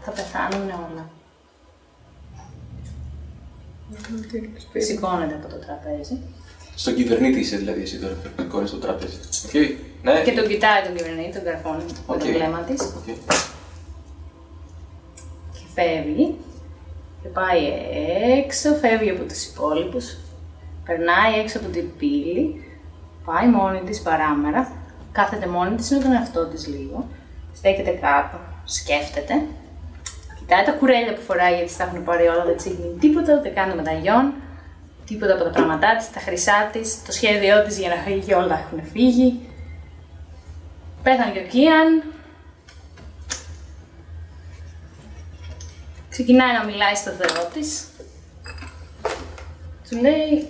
Θα 0.01 0.11
πεθάνουν 0.11 0.69
όλα. 0.69 1.09
Σηκώνεται 4.77 5.35
από 5.35 5.47
το 5.47 5.59
τραπέζι 5.59 6.21
Στον 6.75 6.95
κυβερνήτη 6.95 7.39
είσαι 7.39 7.57
δηλαδή 7.57 7.81
εσύ 7.81 7.99
τώρα. 7.99 8.15
Σηκώνεις 8.39 8.69
στο 8.69 8.77
τραπέζι. 8.77 9.17
Οκ. 9.45 9.53
Ναι. 10.03 10.21
και 10.21 10.31
τον 10.31 10.47
κοιτάει 10.47 10.83
τον 10.83 10.95
κυβερνήτη, 10.95 11.31
τον 11.31 11.43
καρφώνει 11.43 11.83
με 11.83 11.91
Οκ. 12.05 12.19
το 12.19 12.25
βλέμμα 12.25 12.59
της 12.59 12.81
Οκ. 12.81 13.05
και 15.53 15.61
φεύγει 15.75 16.35
και 17.21 17.27
πάει 17.27 17.61
έξω, 18.39 18.73
φεύγει 18.73 19.09
από 19.09 19.23
τους 19.23 19.45
υπόλοιπους, 19.45 20.17
περνάει 20.85 21.39
έξω 21.39 21.57
από 21.57 21.67
την 21.67 21.85
πύλη, 21.97 22.63
πάει 23.25 23.47
μόνη 23.47 23.81
της 23.85 24.01
παράμερα, 24.01 24.71
κάθεται 25.11 25.47
μόνη 25.47 25.75
της 25.75 25.89
με 25.91 25.97
τον 25.97 26.11
εαυτό 26.11 26.45
της 26.45 26.67
λίγο, 26.67 27.07
στέκεται 27.55 27.91
κάτω, 27.91 28.37
σκέφτεται, 28.65 29.33
κοιτάει 30.39 30.65
τα 30.65 30.71
κουρέλια 30.71 31.13
που 31.13 31.21
φοράει 31.21 31.55
γιατί 31.55 31.75
τα 31.77 31.83
έχουν 31.83 32.03
πάρει 32.03 32.27
όλα, 32.27 32.43
δεν 32.45 32.55
της 32.55 32.65
έχει 32.65 32.77
μείνει 32.81 32.97
τίποτα, 32.99 33.35
ούτε 33.37 33.49
καν 33.49 33.69
το 33.69 33.75
μεταγιόν, 33.75 34.33
τίποτα 35.05 35.33
από 35.33 35.43
τα 35.43 35.49
πράγματά 35.49 35.95
της, 35.95 36.11
τα 36.11 36.19
χρυσά 36.19 36.69
της, 36.71 37.03
το 37.05 37.11
σχέδιό 37.11 37.63
της 37.63 37.79
για 37.79 37.89
να 37.89 37.95
φύγει 37.95 38.33
όλα 38.33 38.59
έχουν 38.59 38.83
φύγει. 38.91 39.39
Πέθανε 41.03 41.31
και 41.31 41.39
ο 41.39 41.47
Κίαν, 41.47 42.03
Ξεκινάει 46.15 46.53
να 46.53 46.65
μιλάει 46.65 46.95
στο 46.95 47.11
Θεό 47.11 47.45
της. 47.53 47.87
Του 49.89 49.97
λέει... 49.97 50.49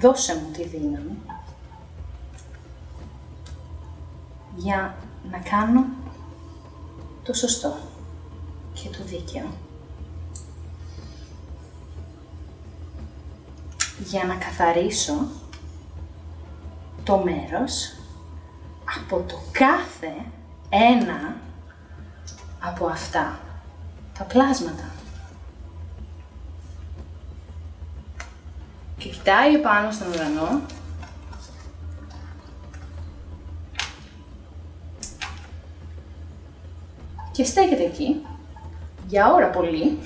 Δώσε 0.00 0.34
μου 0.34 0.50
τη 0.52 0.64
δύναμη 0.66 1.18
για 4.56 4.94
να 5.30 5.38
κάνω 5.38 5.84
το 7.24 7.32
σωστό 7.32 7.76
και 8.72 8.88
το 8.88 9.04
δίκαιο. 9.04 9.46
Για 14.04 14.24
να 14.24 14.34
καθαρίσω 14.34 15.28
το 17.04 17.16
μέρος 17.16 17.94
από 18.98 19.24
το 19.28 19.38
κάθε 19.52 20.14
ένα 20.68 21.36
από 22.60 22.86
αυτά 22.86 23.40
τα 24.18 24.24
πλάσματα. 24.24 24.92
Και 28.98 29.08
κοιτάει 29.08 29.54
επάνω 29.54 29.90
στον 29.90 30.08
ουρανό 30.12 30.60
και 37.34 37.44
στέκεται 37.44 37.82
εκεί 37.82 38.26
για 39.08 39.32
ώρα 39.32 39.46
πολύ 39.50 39.98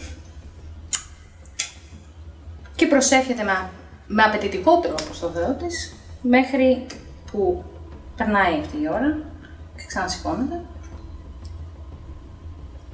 και 2.75 2.87
προσεύχεται 2.87 3.43
με, 3.43 3.69
με 4.07 4.23
απαιτητικό 4.23 4.79
τρόπο 4.79 5.13
στο 5.13 5.29
Θεό 5.29 5.53
της 5.53 5.95
μέχρι 6.23 6.87
που 7.31 7.65
περνάει 8.17 8.61
αυτή 8.61 8.77
η 8.83 8.89
ώρα 8.89 9.19
και 9.77 9.85
ξανασηκώνεται 9.87 10.61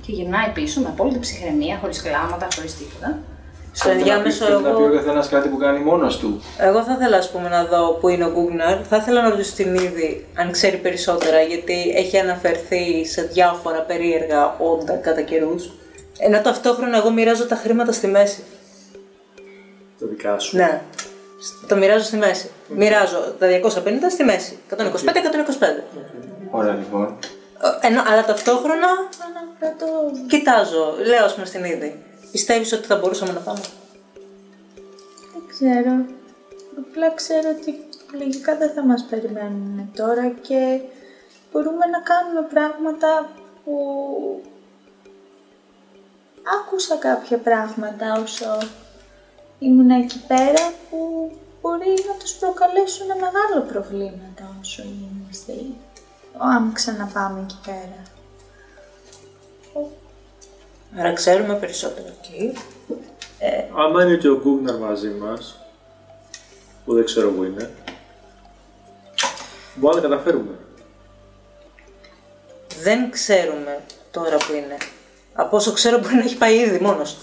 και 0.01 0.13
γυρνάει 0.13 0.51
πίσω 0.53 0.81
με 0.81 0.89
απόλυτη 0.89 1.19
ψυχραιμία, 1.19 1.79
χωρίς 1.79 2.03
κλάματα, 2.03 2.49
χωρίς 2.55 2.77
τίποτα. 2.77 3.19
Στο 3.77 3.91
ενδιάμεσο 3.91 4.45
Θέλει 4.45 4.63
να 4.63 4.71
πει 4.71 4.83
ο 4.83 4.85
εγώ, 4.87 4.95
καθένας 4.97 5.29
κάτι 5.29 5.49
που 5.49 5.57
κάνει 5.57 5.79
μόνος 5.79 6.19
του. 6.19 6.43
εγώ 6.59 6.83
θα 6.83 6.97
ήθελα 7.01 7.17
ας 7.17 7.31
πούμε 7.31 7.49
να 7.49 7.65
δω 7.65 7.93
που 8.01 8.09
είναι 8.09 8.25
ο 8.25 8.31
Γκούγναρ. 8.31 8.79
Θα 8.89 8.97
ήθελα 8.97 9.23
να 9.23 9.29
ρωτήσω 9.29 9.55
την 9.55 9.75
είδη 9.75 10.27
αν 10.39 10.51
ξέρει 10.53 10.77
περισσότερα 10.77 11.41
γιατί 11.41 11.93
έχει 11.97 12.19
αναφερθεί 12.19 13.07
σε 13.07 13.23
διάφορα 13.23 13.81
περίεργα 13.81 14.55
όντα 14.59 14.95
κατά 14.97 15.21
καιρούς. 15.21 15.71
Ενώ 16.19 16.41
ταυτόχρονα 16.41 16.97
εγώ 16.97 17.11
μοιράζω 17.11 17.47
τα 17.47 17.57
χρήματα 17.57 17.93
στη 17.93 18.07
μέση. 18.07 18.43
Τα 20.01 20.07
δικά 20.07 20.39
σου. 20.39 20.57
Ναι. 20.57 20.81
Το 21.69 21.77
μοιράζω 21.77 22.05
στη 22.05 22.17
μέση. 22.17 22.51
Μοιράζω 22.69 23.19
τα 23.39 23.47
250 23.47 24.11
στη 24.11 24.25
μέση. 24.25 24.59
125-125. 24.71 24.77
Ωραία 26.51 26.73
λοιπόν. 26.75 27.17
Ε, 27.83 27.87
Ενώ, 27.87 28.03
αλλά 28.13 28.25
ταυτόχρονα 28.25 28.87
Ανακρατώ. 29.29 29.87
κοιτάζω, 30.29 30.95
λέω 31.07 31.25
ας 31.25 31.35
πούμε 31.35 31.47
στην 31.47 31.65
είδη. 31.65 32.03
Πιστεύεις 32.35 32.73
ότι 32.73 32.87
θα 32.87 32.97
μπορούσαμε 32.97 33.33
να 33.33 33.41
πάμε; 33.41 33.61
Δεν 35.33 35.43
ξέρω. 35.49 36.05
Απλά 36.79 37.15
ξέρω 37.15 37.49
ότι 37.59 37.85
λογικά 38.19 38.57
δεν 38.57 38.71
θα 38.71 38.85
μας 38.85 39.05
περιμένουν 39.11 39.91
τώρα 39.97 40.29
και 40.29 40.81
μπορούμε 41.53 41.87
να 41.87 42.01
κάνουμε 42.01 42.47
πράγματα 42.53 43.31
που... 43.65 43.75
Άκουσα 46.61 46.97
κάποια 46.97 47.39
πράγματα 47.39 48.21
όσο 48.23 48.59
ήμουν 49.59 49.91
εκεί 49.91 50.25
πέρα 50.27 50.73
που 50.91 51.31
μπορεί 51.61 51.95
να 52.09 52.15
τους 52.19 52.33
προκαλέσουν 52.35 53.07
μεγάλο 53.07 53.67
προβλήματα 53.73 54.57
όσο 54.61 54.83
είμαστε 54.83 55.53
αν 56.39 56.73
ξαναπάμε 56.73 57.41
εκεί 57.41 57.59
πέρα. 57.65 58.03
Άρα 60.99 61.13
ξέρουμε 61.13 61.55
περισσότερο. 61.55 62.07
Okay. 62.23 62.53
Άμα 63.77 64.03
είναι 64.05 64.17
και 64.17 64.29
ο 64.29 64.41
Γκούγναρ 64.41 64.79
μαζί 64.79 65.09
μας, 65.09 65.59
που 66.85 66.95
δεν 66.95 67.05
ξέρω 67.05 67.31
που 67.31 67.45
είναι, 67.45 67.71
μπορεί 69.75 69.97
να 69.97 70.03
τα 70.03 70.09
καταφέρουμε. 70.09 70.59
Δεν 72.83 73.11
ξέρουμε 73.11 73.81
τώρα 74.11 74.37
που 74.37 74.53
είναι. 74.53 74.77
Από 75.35 75.57
όσο 75.57 75.73
ξέρω 75.73 75.99
μπορεί 75.99 76.15
να 76.15 76.25
έχει 76.25 76.37
πάει 76.37 76.59
ήδη 76.59 76.79
μόνος 76.79 77.15
του. 77.15 77.23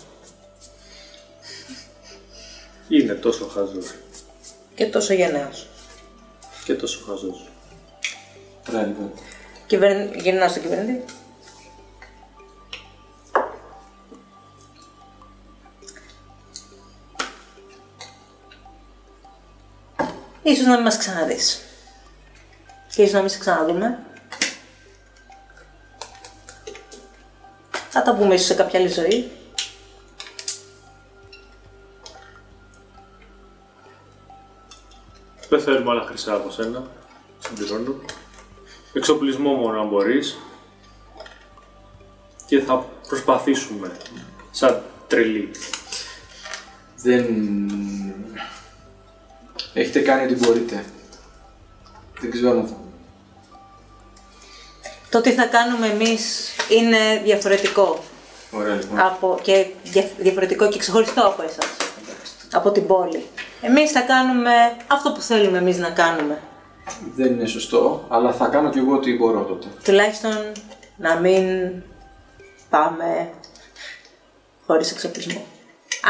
Είναι 2.90 3.14
τόσο 3.14 3.48
χαζός 3.48 3.96
Και 4.76 4.86
τόσο 4.86 5.14
γενναίος. 5.14 5.68
και 6.66 6.74
τόσο 6.74 7.00
χαζός. 7.08 7.50
Ωραία 8.70 8.86
λοιπόν. 8.86 9.12
Κυβερν... 9.68 10.14
Γυρνάω 10.20 10.50
στον 10.50 10.62
κυβερνήτη. 10.62 11.14
Ίσως 20.52 20.66
να 20.66 20.74
μην 20.74 20.84
μας 20.84 20.98
ξαναδείς. 20.98 21.62
Και 22.96 23.02
ίσως 23.02 23.14
να 23.14 23.20
μην 23.20 23.30
σε 23.30 23.40
ξαναδούμε. 23.40 24.00
Θα 27.90 28.02
τα 28.02 28.16
πούμε 28.16 28.34
ίσως 28.34 28.48
σε 28.48 28.54
κάποια 28.54 28.80
άλλη 28.80 28.88
ζωή. 28.88 29.32
Δεν 35.50 35.62
θέλουμε 35.62 35.92
άλλα 35.92 36.06
χρυσά 36.06 36.34
από 36.34 36.52
σένα. 36.52 36.84
Συμπληρώνω. 37.40 37.96
Εξοπλισμό 38.94 39.54
μόνο 39.54 39.82
αν 39.82 39.88
μπορείς. 39.88 40.38
Και 42.46 42.60
θα 42.60 42.86
προσπαθήσουμε. 43.08 43.98
Σαν 44.52 44.84
τρελή. 45.08 45.52
Δεν... 46.96 47.26
Έχετε 49.74 50.00
κάνει 50.00 50.24
ό,τι 50.24 50.46
μπορείτε. 50.46 50.86
Δεν 52.22 52.32
ξέρω 52.32 52.52
αν 52.52 52.68
θα... 52.68 52.76
Το 55.10 55.22
τι 55.22 55.32
θα 55.32 55.46
κάνουμε 55.46 55.88
εμείς 55.88 56.50
είναι 56.70 57.22
διαφορετικό. 57.24 58.04
Ωραία 58.52 58.76
λοιπόν. 58.76 59.00
από, 59.00 59.40
και 59.42 59.66
δια- 59.84 60.10
διαφορετικό 60.18 60.68
και 60.70 60.78
ξεχωριστό 60.80 61.22
από 61.28 61.42
εσάς. 61.44 61.66
Από 62.54 62.72
την 62.72 62.88
πόλη. 62.88 63.26
Εμείς 63.62 63.92
θα 63.92 64.00
κάνουμε 64.02 64.52
αυτό 64.88 65.12
που 65.12 65.22
θέλουμε 65.22 65.58
εμείς 65.58 65.78
να 65.78 65.90
κάνουμε. 65.90 66.42
Δεν 67.16 67.26
είναι 67.32 67.46
σωστό, 67.46 68.06
αλλά 68.10 68.34
θα 68.34 68.48
κάνω 68.48 68.70
κι 68.70 68.78
εγώ 68.78 68.94
ό,τι 68.94 69.16
μπορώ 69.18 69.44
τότε. 69.44 69.68
Τουλάχιστον 69.84 70.52
να 70.98 71.16
μην 71.16 71.72
πάμε 72.70 73.30
χωρίς 74.66 74.92
εξοπλισμό. 74.92 75.46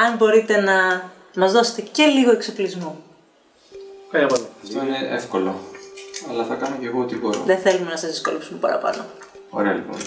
Αν 0.08 0.16
μπορείτε 0.18 0.62
να 0.62 1.10
μας 1.36 1.52
δώσετε 1.52 1.82
και 1.82 2.04
λίγο 2.06 2.32
εξοπλισμό. 2.32 2.98
Κάνε 4.12 4.28
πάντα. 4.28 4.46
Αυτό 4.64 4.80
είναι 4.86 5.08
εύκολο. 5.10 5.56
Αλλά 6.30 6.44
θα 6.44 6.56
κάνω 6.56 6.76
κι 6.80 6.86
εγώ 6.86 7.02
ό,τι 7.02 7.16
μπορώ. 7.16 7.40
Δεν 7.46 7.58
θέλουμε 7.58 7.90
να 7.90 7.98
σας 7.98 8.10
δυσκολέψουμε 8.10 8.60
παραπάνω. 8.60 9.06
Ωραία 9.50 9.74
λοιπόν. 9.74 9.98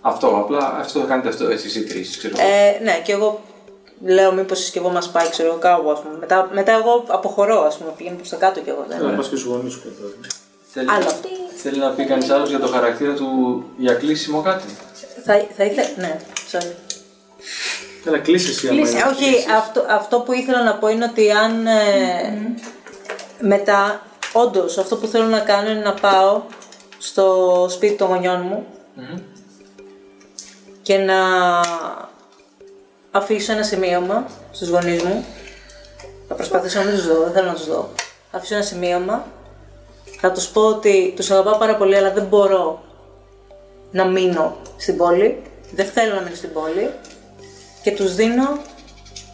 Αυτό, 0.00 0.26
απλά 0.26 0.76
αυτό 0.78 1.00
θα 1.00 1.06
κάνετε 1.06 1.28
αυτό 1.28 1.46
εσείς 1.46 1.74
οι 1.74 1.84
τρεις, 1.84 2.18
ξέρω. 2.18 2.34
Ε, 2.38 2.82
ναι, 2.82 3.00
και 3.04 3.12
εγώ 3.12 3.40
λέω 4.00 4.32
μήπως 4.32 4.70
και 4.70 4.78
εγώ 4.78 4.88
μας 4.88 5.10
πάει, 5.10 5.28
ξέρω 5.30 5.48
εγώ 5.48 5.58
κάπου, 5.58 5.90
ας 5.90 6.02
πούμε. 6.02 6.16
Μετά, 6.18 6.50
μετά 6.52 6.72
εγώ 6.72 7.04
αποχωρώ, 7.06 7.64
ας 7.64 7.76
πούμε, 7.76 7.92
πηγαίνω 7.96 8.16
προς 8.16 8.28
τα 8.28 8.36
κάτω 8.36 8.60
κι 8.60 8.68
εγώ. 8.68 8.84
Δεν 8.88 9.02
Να 9.02 9.16
πας 9.16 9.28
και 9.28 9.36
στους 9.36 9.50
γονείς 9.50 9.72
σου 9.72 9.82
και 9.82 9.88
τώρα. 9.88 10.12
Θέλει, 10.72 10.90
άλλο. 10.90 11.10
θέλει 11.56 11.78
να 11.78 11.90
πει 11.90 12.04
κανείς 12.04 12.30
άλλος 12.30 12.48
για 12.48 12.58
το 12.58 12.66
χαρακτήρα 12.66 13.14
του 13.14 13.28
για 13.76 13.94
κλείσιμο 13.94 14.42
κάτι; 14.42 14.64
Θα, 15.24 15.46
θα 15.56 15.64
ήθελα. 15.64 15.88
Ναι, 15.96 16.20
sorry. 16.52 16.72
Έλα, 18.06 18.18
κλείσει 18.18 18.50
εσύ 18.50 18.68
άμα 18.68 18.76
Ε, 18.76 18.80
είναι 18.80 18.90
να 18.90 19.08
όχι, 19.08 19.24
κλείσεις. 19.24 19.46
αυτό, 19.52 19.84
αυτό 19.88 20.20
που 20.20 20.32
ήθελα 20.32 20.62
να 20.62 20.74
πω 20.74 20.88
είναι 20.88 21.04
ότι 21.10 21.30
αν 21.30 21.66
ε, 21.66 22.56
μετά, 23.40 24.02
όντως, 24.32 24.78
αυτό 24.78 24.96
που 24.96 25.06
θέλω 25.06 25.24
να 25.26 25.38
κάνω 25.40 25.70
είναι 25.70 25.80
να 25.80 25.94
πάω 25.94 26.42
στο 26.98 27.66
σπίτι 27.70 27.94
των 27.94 28.08
γονιών 28.08 28.40
μου 28.40 28.66
και 30.82 30.96
να 30.96 31.16
αφήσω 33.10 33.52
ένα 33.52 33.62
σημείωμα 33.62 34.26
στους 34.52 34.68
γονείς 34.68 35.02
μου. 35.02 35.24
Θα 36.28 36.34
προσπαθήσω 36.34 36.78
να 36.78 36.84
μην 36.84 36.94
τους 36.94 37.06
δω, 37.06 37.20
δεν 37.22 37.32
θέλω 37.32 37.46
να 37.46 37.54
τους 37.54 37.66
δω. 37.66 37.88
Θα 38.30 38.38
αφήσω 38.38 38.54
ένα 38.54 38.64
σημείωμα. 38.64 39.26
Θα 40.20 40.32
τους 40.32 40.48
πω 40.48 40.60
ότι 40.60 41.12
τους 41.16 41.30
αγαπάω 41.30 41.58
πάρα 41.58 41.76
πολύ, 41.76 41.96
αλλά 41.96 42.12
δεν 42.12 42.24
μπορώ 42.24 42.82
να 43.90 44.04
μείνω 44.04 44.56
στην 44.76 44.96
πόλη. 44.96 45.42
Δεν 45.74 45.86
θέλω 45.86 46.14
να 46.14 46.20
μείνω 46.20 46.34
στην 46.34 46.52
πόλη. 46.52 46.90
Και 47.84 47.90
τους 47.90 48.14
δίνω 48.14 48.58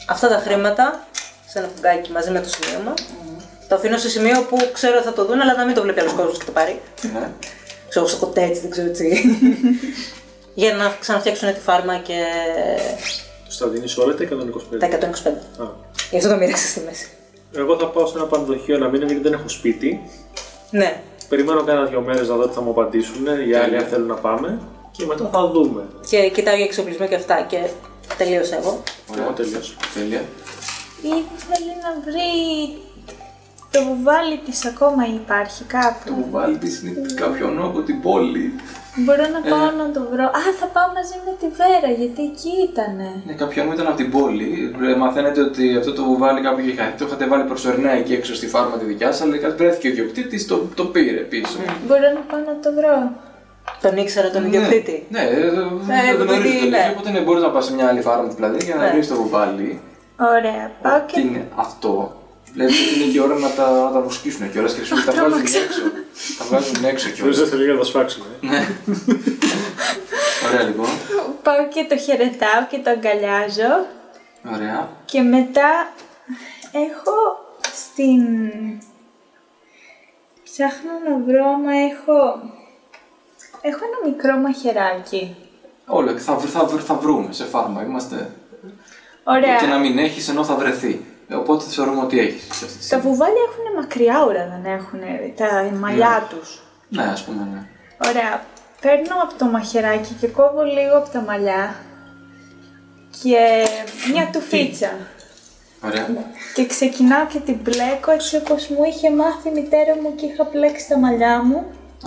αυτά 0.06 0.28
τα 0.28 0.36
χρήματα 0.36 1.06
σε 1.46 1.58
ένα 1.58 1.68
φουγκάκι 1.74 2.12
μαζί 2.12 2.30
με 2.30 2.40
το 2.40 2.48
σημείωμα. 2.48 2.94
Το 3.68 3.74
αφήνω 3.74 3.98
σε 3.98 4.08
σημείο 4.08 4.42
που 4.42 4.56
ξέρω 4.72 4.96
ότι 4.96 5.04
θα 5.04 5.12
το 5.12 5.24
δουν, 5.26 5.40
αλλά 5.40 5.56
να 5.56 5.64
μην 5.64 5.74
το 5.74 5.82
βλέπει 5.82 6.00
άλλος 6.00 6.12
κόσμος 6.12 6.38
και 6.38 6.44
το 6.44 6.52
πάρει. 6.52 6.80
Ναι. 7.12 7.30
Ξέρω 7.88 8.06
στο 8.06 8.18
κοτέτσι, 8.26 8.60
δεν 8.60 8.70
ξέρω 8.70 8.88
τι. 8.88 9.08
Για 10.60 10.74
να 10.74 10.96
ξαναφτιάξουν 11.00 11.54
τη 11.54 11.60
φάρμα 11.60 11.96
και 11.96 12.24
Τους 13.44 13.56
τα 13.56 13.66
δίνεις 13.68 13.98
όλα 13.98 14.14
τα 14.14 14.24
125. 14.24 14.28
τα 14.78 14.88
125. 14.88 15.62
Α. 15.62 15.66
Γι' 16.10 16.16
αυτό 16.16 16.28
το 16.28 16.36
μοίραξα 16.36 16.66
στη 16.66 16.80
μέση. 16.86 17.08
Εγώ 17.56 17.78
θα 17.78 17.86
πάω 17.86 18.06
σε 18.06 18.16
ένα 18.16 18.26
πανδοχείο 18.26 18.74
ένα 18.74 18.88
μήνα 18.88 19.06
γιατί 19.06 19.22
δεν 19.22 19.32
έχω 19.32 19.48
σπίτι. 19.48 20.00
Ναι. 20.70 21.00
Περιμένω 21.28 21.64
κάνα 21.64 21.84
δύο 21.84 22.00
μέρες 22.00 22.28
να 22.28 22.36
δω 22.36 22.48
τι 22.48 22.54
θα 22.54 22.60
μου 22.60 22.70
απαντήσουν. 22.70 23.26
Οι 23.48 23.54
άλλοι 23.54 23.76
αν 23.76 23.86
θέλουν 23.86 24.06
να 24.06 24.14
πάμε. 24.14 24.58
Και 24.90 25.04
μετά 25.04 25.30
θα 25.32 25.46
δούμε. 25.46 25.82
Και 26.08 26.30
κοιτάω 26.30 26.54
για 26.54 26.64
εξοπλισμό 26.64 27.06
και 27.06 27.14
αυτά 27.14 27.46
και 27.48 27.58
τελείωσα 28.20 28.56
εγώ. 28.60 28.72
Εγώ 29.18 29.30
τελείωσα. 29.38 29.72
Τέλεια. 29.94 30.22
Ή 31.10 31.12
θέλει 31.48 31.72
να 31.86 31.90
βρει 32.06 32.30
το 33.74 33.78
βουβάλι 33.88 34.36
της 34.46 34.58
ακόμα 34.72 35.02
υπάρχει 35.20 35.62
Το 35.64 35.76
κάπου. 35.76 36.14
κουβάλι 36.22 36.56
της 36.58 36.82
είναι 36.82 36.92
κάποιον 37.22 37.52
από 37.68 37.80
την 37.88 38.00
πόλη. 38.06 38.54
Μπορώ 39.04 39.24
να 39.36 39.40
πάω 39.50 39.68
να 39.80 39.86
το 39.96 40.00
βρω. 40.12 40.24
Α, 40.38 40.40
θα 40.60 40.66
πάω 40.74 40.88
μαζί 40.98 41.16
με 41.26 41.32
τη 41.40 41.46
Βέρα, 41.60 41.90
γιατί 42.00 42.20
εκεί 42.30 42.52
ήτανε. 42.70 43.08
Ναι, 43.26 43.32
κάποιον 43.42 43.66
μου 43.66 43.72
ήταν 43.76 43.86
από 43.86 43.96
την 43.96 44.10
πόλη. 44.16 44.74
Ε, 44.90 44.94
Μαθαίνετε 45.02 45.40
ότι 45.48 45.76
αυτό 45.80 45.92
το 45.92 46.02
βουβάλι 46.04 46.40
κάπου 46.46 46.60
είχε 46.60 46.74
χαθεί. 46.78 46.94
Το 46.98 47.04
είχατε 47.06 47.26
βάλει 47.26 47.44
προσωρινά 47.44 47.90
εκεί 48.00 48.12
έξω 48.12 48.34
στη 48.34 48.46
φάρμα 48.54 48.76
τη 48.80 48.84
δικιά 48.84 49.12
σας, 49.12 49.20
αλλά 49.22 49.36
κάτι 49.44 49.56
βρέθηκε 49.62 49.86
ο 49.88 49.90
ιδιοκτήτης, 49.90 50.46
το, 50.46 50.56
το 50.74 50.84
πήρε 50.84 51.20
πίσω. 51.32 51.58
Μπορώ 51.86 52.06
να 52.16 52.20
πάω 52.30 52.40
να 52.50 52.54
το 52.64 52.70
βρω. 52.78 52.96
Τον 53.82 53.96
ήξερα 53.96 54.30
τον 54.30 54.44
ιδιοκτήτη. 54.46 55.06
Ναι, 55.10 55.20
ναι, 55.22 55.28
δεν 55.30 55.42
επειδή, 55.42 56.22
γνωρίζω 56.22 56.42
το 56.42 56.48
ναι. 56.48 56.78
ίδιο, 56.78 56.90
οπότε 56.90 57.10
ναι, 57.10 57.20
μπορείς 57.20 57.42
να 57.42 57.50
πας 57.50 57.64
σε 57.64 57.74
μια 57.74 57.88
άλλη 57.88 58.00
φάρμα 58.00 58.28
δηλαδή 58.28 58.64
για 58.64 58.74
να 58.74 58.82
Ναι. 58.84 58.90
βρει 58.90 59.06
το 59.06 59.14
βουβάλι. 59.14 59.80
Ωραία, 60.20 60.70
πάω 60.82 61.00
Τι 61.06 61.12
και 61.12 61.20
είναι 61.20 61.48
αυτό; 61.54 62.14
Βλέπετε 62.52 62.76
ότι 62.90 63.00
είναι 63.02 63.12
και 63.12 63.20
ώρα 63.20 63.34
να 63.38 63.50
τα, 63.50 63.70
να 63.84 63.90
τα 63.92 64.00
βοσκήσουν 64.00 64.50
κιόλας 64.52 64.72
και 64.74 64.84
σου 64.84 65.04
τα 65.04 65.12
βγάζουν 65.12 65.38
έξω. 65.40 65.80
Τα 66.38 66.44
βγάζουν 66.44 66.84
έξω 66.84 67.08
Θέλω 67.14 67.30
κιόλας. 67.30 67.48
σε 67.48 67.56
λίγο 67.56 67.72
να 67.72 67.78
τα 67.78 67.84
σπάξουμε. 67.84 68.26
Ναι. 68.40 68.66
Ωραία 70.48 70.62
λοιπόν. 70.62 70.86
πάω 71.42 71.68
και 71.68 71.86
το 71.88 71.96
χαιρετάω 71.96 72.62
και 72.70 72.78
το 72.84 72.90
αγκαλιάζω. 72.90 73.72
Ωραία. 74.54 74.88
Και 75.04 75.20
μετά 75.20 75.92
έχω 76.72 77.16
στην... 77.74 78.22
Ψάχνω 80.44 80.92
να 81.08 81.14
βρω, 81.26 81.46
μα 81.64 81.72
έχω... 81.90 82.16
Έχω 83.60 83.78
ένα 83.84 84.10
μικρό 84.12 84.36
μαχαιράκι. 84.36 85.36
Όλα 85.86 86.18
θα, 86.18 86.34
βρ- 86.34 86.50
θα, 86.52 86.64
βρ- 86.64 86.84
θα 86.86 86.94
βρούμε 86.94 87.32
σε 87.32 87.44
φάρμα. 87.44 87.82
Είμαστε. 87.82 88.30
Ωραία. 89.24 89.56
Και 89.56 89.66
να 89.66 89.78
μην 89.78 89.98
έχεις 89.98 90.28
ενώ 90.28 90.44
θα 90.44 90.54
βρεθεί. 90.54 91.04
Ε, 91.28 91.34
Οπότε 91.34 91.64
θεωρούμε 91.64 92.00
ότι 92.02 92.18
έχεις. 92.18 92.88
Τα 92.88 92.98
βουβάλια 93.00 93.42
έχουν 93.48 93.74
μακριά 93.82 94.22
ουρά, 94.24 94.60
δεν 94.62 94.72
έχουν 94.72 95.00
τα 95.36 95.76
μαλλιά 95.78 96.26
τους. 96.30 96.62
Ναι, 96.88 97.02
ας 97.02 97.22
πούμε, 97.24 97.48
ναι. 97.52 97.66
Ωραία. 98.08 98.42
Παίρνω 98.80 99.14
από 99.22 99.34
το 99.38 99.44
μαχαιράκι 99.44 100.12
και 100.20 100.26
κόβω 100.28 100.62
λίγο 100.62 100.96
από 100.96 101.08
τα 101.08 101.20
μαλλιά 101.20 101.74
και 103.22 103.66
μια 104.12 104.30
τουφίτσα. 104.32 104.90
Ωραία. 105.84 106.06
Και 106.54 106.66
ξεκινάω 106.66 107.26
και 107.26 107.38
την 107.38 107.62
πλέκω 107.62 108.10
έτσι 108.10 108.36
όπως 108.36 108.68
μου 108.68 108.84
είχε 108.84 109.10
μάθει 109.10 109.48
η 109.48 109.52
μητέρα 109.52 109.94
μου 110.02 110.14
και 110.14 110.26
είχα 110.26 110.44
πλέξει 110.44 110.88
τα 110.88 110.98
μαλλιά 110.98 111.42
μου. 111.42 111.56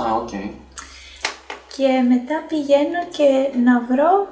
Α, 0.01 0.15
οκ. 0.15 0.29
Και 1.77 2.01
μετά 2.07 2.43
πηγαίνω 2.47 3.05
και 3.17 3.57
να 3.57 3.79
βρω 3.79 4.27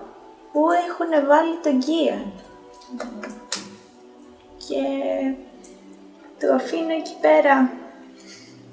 πού 0.51 0.65
έχουν 0.71 1.27
βάλει 1.27 1.57
τον 1.63 1.77
Γκίαν. 1.77 2.31
Και 4.67 4.83
του 6.39 6.53
αφήνω 6.53 6.91
εκεί 6.91 7.15
πέρα. 7.21 7.71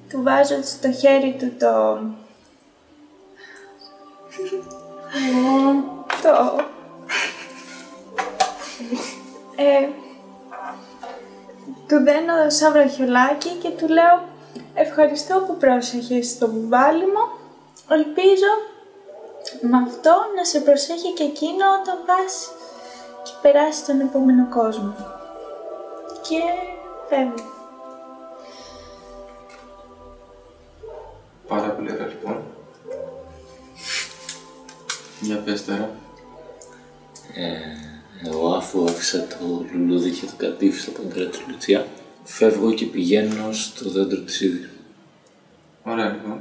Του 0.08 0.22
βάζω 0.22 0.62
στο 0.62 0.92
χέρι 0.92 1.36
του 1.38 1.52
το... 1.58 1.98
το... 6.22 6.64
Ε, 9.56 9.88
του 11.88 12.02
δένω 12.02 12.50
σαν 12.50 12.72
βραχιολάκι 12.72 13.48
και 13.48 13.70
του 13.70 13.88
λέω 13.88 14.22
ευχαριστώ 14.74 15.44
που 15.46 15.56
πρόσεχες 15.56 16.38
το 16.38 16.48
μπουβάλι 16.48 17.04
μου. 17.04 17.37
Ελπίζω 17.90 18.52
με 19.60 19.76
αυτό 19.76 20.14
να 20.36 20.44
σε 20.44 20.60
προσέχει 20.60 21.12
και 21.12 21.22
εκείνο 21.22 21.64
όταν 21.80 21.96
πας 22.06 22.50
και 23.24 23.30
περάσεις 23.42 23.82
στον 23.82 24.00
επόμενο 24.00 24.48
κόσμο. 24.48 24.94
Και 26.28 26.40
φεύγω. 27.08 27.56
Πάρα 31.48 31.70
πολύ 31.70 31.92
ωραία 31.92 32.06
λοιπόν. 32.06 32.42
Για 35.20 35.36
πες 35.36 35.64
τώρα. 35.64 35.90
Ε, 37.34 38.28
εγώ 38.28 38.48
αφού 38.52 38.84
άφησα 38.84 39.26
το 39.26 39.64
λουλούδι 39.72 40.10
και 40.10 40.26
το 40.26 40.32
κατήφι 40.36 40.80
στο 40.80 40.90
παντρέ 40.90 41.26
της 41.26 41.40
Λουτσιά, 41.48 41.86
φεύγω 42.24 42.72
και 42.72 42.84
πηγαίνω 42.84 43.52
στο 43.52 43.90
δέντρο 43.90 44.20
της 44.20 44.40
ίδιας. 44.40 44.70
Ωραία 45.84 46.08
λοιπόν. 46.08 46.40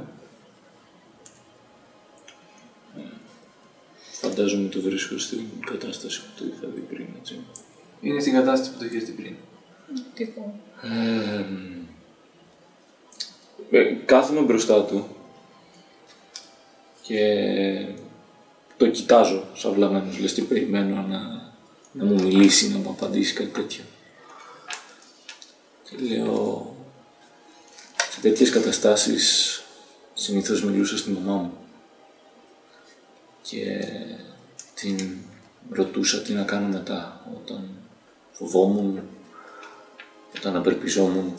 Φαντάζομαι 4.28 4.68
το 4.68 4.80
βρίσκω 4.80 5.18
στην 5.18 5.44
κατάσταση 5.66 6.20
που 6.20 6.26
το 6.36 6.44
είχα 6.44 6.72
δει 6.74 6.80
πριν, 6.80 7.06
έτσι. 7.20 7.40
Είναι 8.00 8.20
στην 8.20 8.32
κατάσταση 8.32 8.72
που 8.72 8.78
το 8.78 8.84
είχες 8.84 9.04
δει 9.04 9.12
πριν. 9.12 9.34
Ε, 13.70 13.82
κάθομαι 14.04 14.40
μπροστά 14.40 14.84
του 14.84 15.06
και 17.02 17.86
το 18.76 18.88
κοιτάζω 18.88 19.44
σαν 19.54 19.72
βλαμμένος, 19.72 20.18
λες 20.18 20.32
και 20.32 20.42
περιμένω 20.42 21.02
να, 21.08 21.52
να 21.92 22.04
μου 22.04 22.22
μιλήσει, 22.22 22.72
να 22.72 22.78
μου 22.78 22.90
απαντήσει 22.90 23.32
κάτι 23.32 23.50
τέτοιο. 23.50 23.82
Και 25.90 25.96
λέω, 26.14 26.74
σε 28.10 28.20
τέτοιες 28.20 28.50
καταστάσεις 28.50 29.62
συνήθως 30.14 30.64
μιλούσα 30.64 30.98
στη 30.98 31.10
μαμά 31.10 31.36
μου 31.36 31.52
και 33.50 33.84
την 34.74 35.16
ρωτούσα 35.70 36.22
τι 36.22 36.32
να 36.32 36.42
κάνω 36.42 36.66
μετά 36.66 37.26
όταν 37.34 37.68
φοβόμουν, 38.32 39.02
όταν 40.36 40.56
απελπιζόμουν 40.56 41.38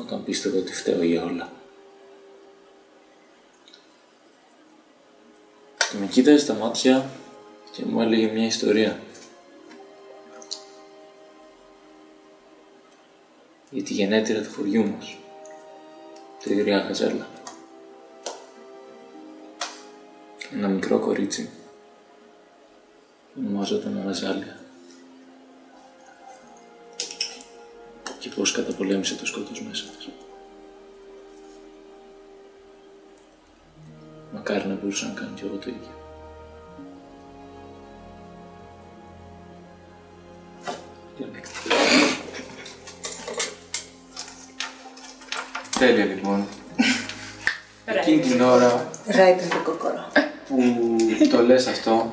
όταν 0.00 0.24
πίστευα 0.24 0.58
ότι 0.58 0.72
φταίω 0.72 1.02
για 1.02 1.24
όλα. 1.24 1.52
Και 5.90 5.96
με 6.00 6.06
κοίταζε 6.06 6.38
στα 6.38 6.54
μάτια 6.54 7.10
και 7.72 7.84
μου 7.84 8.00
έλεγε 8.00 8.32
μια 8.32 8.46
ιστορία. 8.46 9.00
Για 13.70 13.82
τη 13.82 13.92
γενέτειρα 13.92 14.42
του 14.42 14.52
χωριού 14.52 14.86
μας. 14.86 15.16
Τη 16.42 16.54
γριά 16.54 16.78
γαζέλα. 16.78 17.43
Ένα 20.54 20.68
μικρό 20.68 20.98
κορίτσι. 20.98 21.50
Ονομάζονταν 23.38 23.98
Αναζάλια. 24.02 24.58
και 28.18 28.30
πώς 28.30 28.52
καταπολέμησε 28.52 29.14
το 29.14 29.26
σκότος 29.26 29.62
μέσα 29.62 29.84
της. 29.96 30.08
Μακάρι 34.32 34.68
να 34.68 34.74
μπορούσα 34.74 35.06
να 35.06 35.12
κάνω 35.12 35.30
κι 35.34 35.42
εγώ 35.44 35.56
το 35.56 35.70
ίδιο. 35.70 35.92
Τέλεια 45.78 46.04
λοιπόν. 46.04 46.46
Εκείνη 47.84 48.20
την 48.20 48.40
ώρα 48.40 48.90
Right 49.06 49.40
in 49.40 49.52
the 49.52 49.62
κόκορο. 49.64 50.23
Που 51.24 51.30
το 51.36 51.42
λες 51.42 51.66
αυτό, 51.66 52.12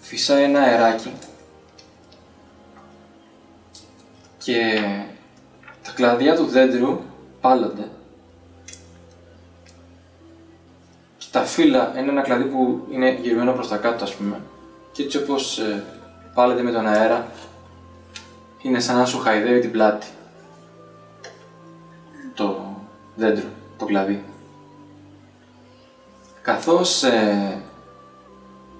φυσάει 0.00 0.42
ένα 0.42 0.60
αεράκι 0.60 1.12
και 4.38 4.80
τα 5.82 5.92
κλαδιά 5.92 6.36
του 6.36 6.46
δέντρου 6.46 7.00
πάλλονται 7.40 7.88
και 11.18 11.26
τα 11.30 11.44
φύλλα 11.44 11.92
είναι 11.98 12.10
ένα 12.10 12.22
κλαδί 12.22 12.44
που 12.44 12.86
είναι 12.90 13.18
γυρμένο 13.22 13.52
προς 13.52 13.68
τα 13.68 13.76
κάτω 13.76 14.04
ας 14.04 14.14
πούμε. 14.14 14.40
Και 14.92 15.02
έτσι 15.02 15.16
όπως 15.16 15.58
ε, 15.58 15.84
πάλλεται 16.34 16.62
με 16.62 16.70
τον 16.70 16.86
αέρα 16.86 17.26
είναι 18.62 18.80
σαν 18.80 18.96
να 18.96 19.04
σου 19.04 19.18
χαϊδεύει 19.18 19.60
την 19.60 19.70
πλάτη 19.70 20.06
δέντρο, 23.20 23.48
το 23.78 23.84
κλαδί. 23.84 24.22
Καθώς 26.42 27.02
ε, 27.02 27.62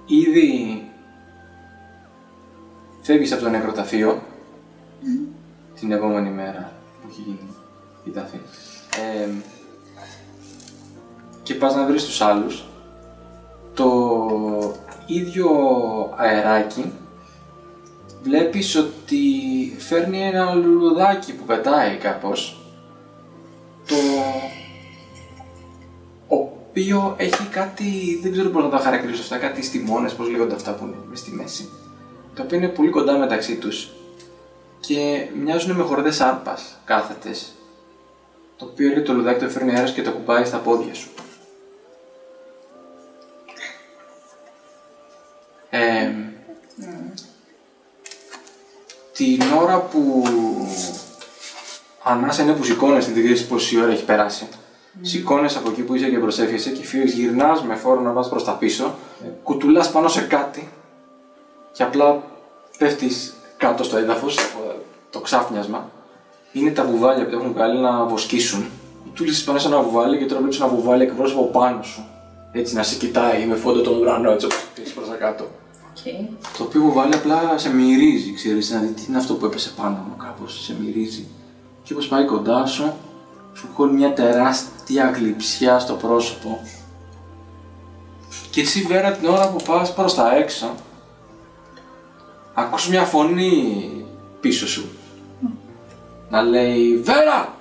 ήδη 0.05 0.83
φεύγεις 3.01 3.31
από 3.31 3.41
το 3.43 3.49
νεκροταφείο 3.49 4.21
την 5.79 5.91
επόμενη 5.91 6.29
μέρα 6.29 6.71
που 7.01 7.07
έχει 7.11 7.21
γίνει 7.21 7.49
η 8.03 8.09
ταφή 8.09 8.39
ε, 8.95 9.29
και 11.43 11.53
πας 11.53 11.75
να 11.75 11.85
βρεις 11.85 12.05
τους 12.05 12.21
άλλους 12.21 12.63
το 13.73 14.75
ίδιο 15.05 15.49
αεράκι 16.15 16.91
βλέπεις 18.23 18.75
ότι 18.75 19.19
φέρνει 19.77 20.21
ένα 20.21 20.53
λουλουδάκι 20.53 21.33
που 21.35 21.43
πετάει 21.43 21.95
κάπως 21.97 22.60
το 23.87 23.95
οποίο 26.27 27.15
έχει 27.17 27.47
κάτι, 27.47 28.19
δεν 28.21 28.31
ξέρω 28.31 28.49
πώς 28.49 28.63
να 28.63 28.69
τα 28.69 28.77
χαρακτηρίσω 28.77 29.21
αυτά, 29.21 29.37
κάτι 29.37 29.63
στιμώνες, 29.63 30.13
πώς 30.13 30.29
λέγονται 30.29 30.55
αυτά 30.55 30.73
που 30.73 30.85
είναι 30.85 30.95
μες 31.09 31.19
στη 31.19 31.31
μέση 31.31 31.69
τα 32.35 32.43
οποία 32.43 32.57
είναι 32.57 32.67
πολύ 32.67 32.89
κοντά 32.89 33.17
μεταξύ 33.17 33.55
τους 33.55 33.89
και 34.79 35.27
μοιάζουν 35.43 35.75
με 35.75 35.83
χορδές 35.83 36.21
άρπας 36.21 36.79
κάθετες 36.85 37.51
το 38.57 38.65
οποίο 38.65 38.87
έρχεται 38.87 39.05
το 39.05 39.13
λουδάκι, 39.13 39.39
το 39.39 39.49
φέρνει 39.49 39.75
αέρας 39.75 39.91
και 39.91 40.01
το 40.01 40.11
κουμπάει 40.11 40.45
στα 40.45 40.57
πόδια 40.57 40.93
σου. 40.93 41.09
Ε, 45.69 46.11
την 49.13 49.41
ώρα 49.61 49.79
που 49.79 50.23
ανάσα 52.03 52.43
είναι 52.43 52.53
που 52.53 52.63
σηκώνεσαι, 52.63 53.11
δεν 53.11 53.23
ξέρεις 53.23 53.45
πόση 53.45 53.81
ώρα 53.81 53.91
έχει 53.91 54.05
περάσει. 54.05 54.47
Mm. 54.51 54.97
Σηκώνεσαι 55.01 55.57
από 55.57 55.69
εκεί 55.69 55.81
που 55.81 55.95
είσαι 55.95 56.09
και 56.09 56.17
προσεύχεσαι 56.17 56.69
και 56.69 56.83
φύγεις, 56.83 57.13
γυρνάς 57.13 57.63
με 57.63 57.75
φόρο 57.75 58.01
να 58.01 58.11
πας 58.11 58.29
προς 58.29 58.43
τα 58.43 58.51
πίσω, 58.51 58.95
κουτουλάς 59.43 59.91
πάνω 59.91 60.07
σε 60.07 60.21
κάτι 60.21 60.69
και 61.71 61.83
απλά 61.83 62.23
πέφτεις 62.77 63.33
κάτω 63.57 63.83
στο 63.83 63.97
έδαφος 63.97 64.37
το 65.09 65.19
ξάφνιασμα. 65.19 65.89
Είναι 66.51 66.71
τα 66.71 66.85
βουβάλια 66.85 67.23
που 67.23 67.31
τα 67.31 67.37
έχουν 67.37 67.53
βγάλει 67.53 67.79
να 67.79 68.05
βοσκήσουν. 68.05 68.65
Κουτούλησες 69.03 69.43
πάνω 69.43 69.59
σε 69.59 69.67
ένα 69.67 69.81
βουβάλι 69.81 70.17
και 70.17 70.25
τώρα 70.25 70.39
βλέπεις 70.39 70.59
ένα 70.59 70.69
βουβάλι 70.69 71.03
εκπρόσωπο 71.03 71.43
πάνω 71.43 71.83
σου. 71.83 72.05
Έτσι 72.51 72.75
να 72.75 72.83
σε 72.83 72.95
κοιτάει 72.95 73.45
με 73.45 73.55
φόντο 73.55 73.81
τον 73.81 73.99
ουρανό, 73.99 74.31
έτσι 74.31 74.45
όπως 74.45 74.93
προς 74.93 75.07
τα 75.07 75.15
κάτω. 75.15 75.47
Okay. 75.95 76.27
Το 76.57 76.63
οποίο 76.63 76.81
βουβάλι 76.81 77.13
απλά 77.13 77.57
σε 77.57 77.73
μυρίζει, 77.73 78.33
ξέρεις, 78.33 78.71
να 78.71 78.79
δει 78.79 78.87
τι 78.87 79.05
είναι 79.07 79.17
αυτό 79.17 79.33
που 79.33 79.45
έπεσε 79.45 79.71
πάνω 79.77 80.05
μου 80.07 80.15
κάπως, 80.17 80.63
σε 80.63 80.75
μυρίζει. 80.79 81.27
Και 81.83 81.93
όπως 81.93 82.07
πάει 82.07 82.25
κοντά 82.25 82.65
σου, 82.65 82.93
σου 83.53 83.69
χώνει 83.73 83.93
μια 83.93 84.13
τεράστια 84.13 85.09
γλυψιά 85.09 85.79
στο 85.79 85.93
πρόσωπο. 85.93 86.61
Και 88.49 88.61
εσύ 88.61 88.81
Βέρα 88.81 89.11
την 89.11 89.27
ώρα 89.27 89.49
που 89.49 89.63
πας 89.63 89.93
προς 89.93 90.15
τα 90.15 90.35
έξω, 90.35 90.75
ακούς 92.53 92.89
μια 92.89 93.03
φωνή 93.03 94.05
πίσω 94.39 94.67
σου. 94.67 94.89
Να 96.29 96.41
λέει 96.41 96.97
Βέρα! 96.97 97.55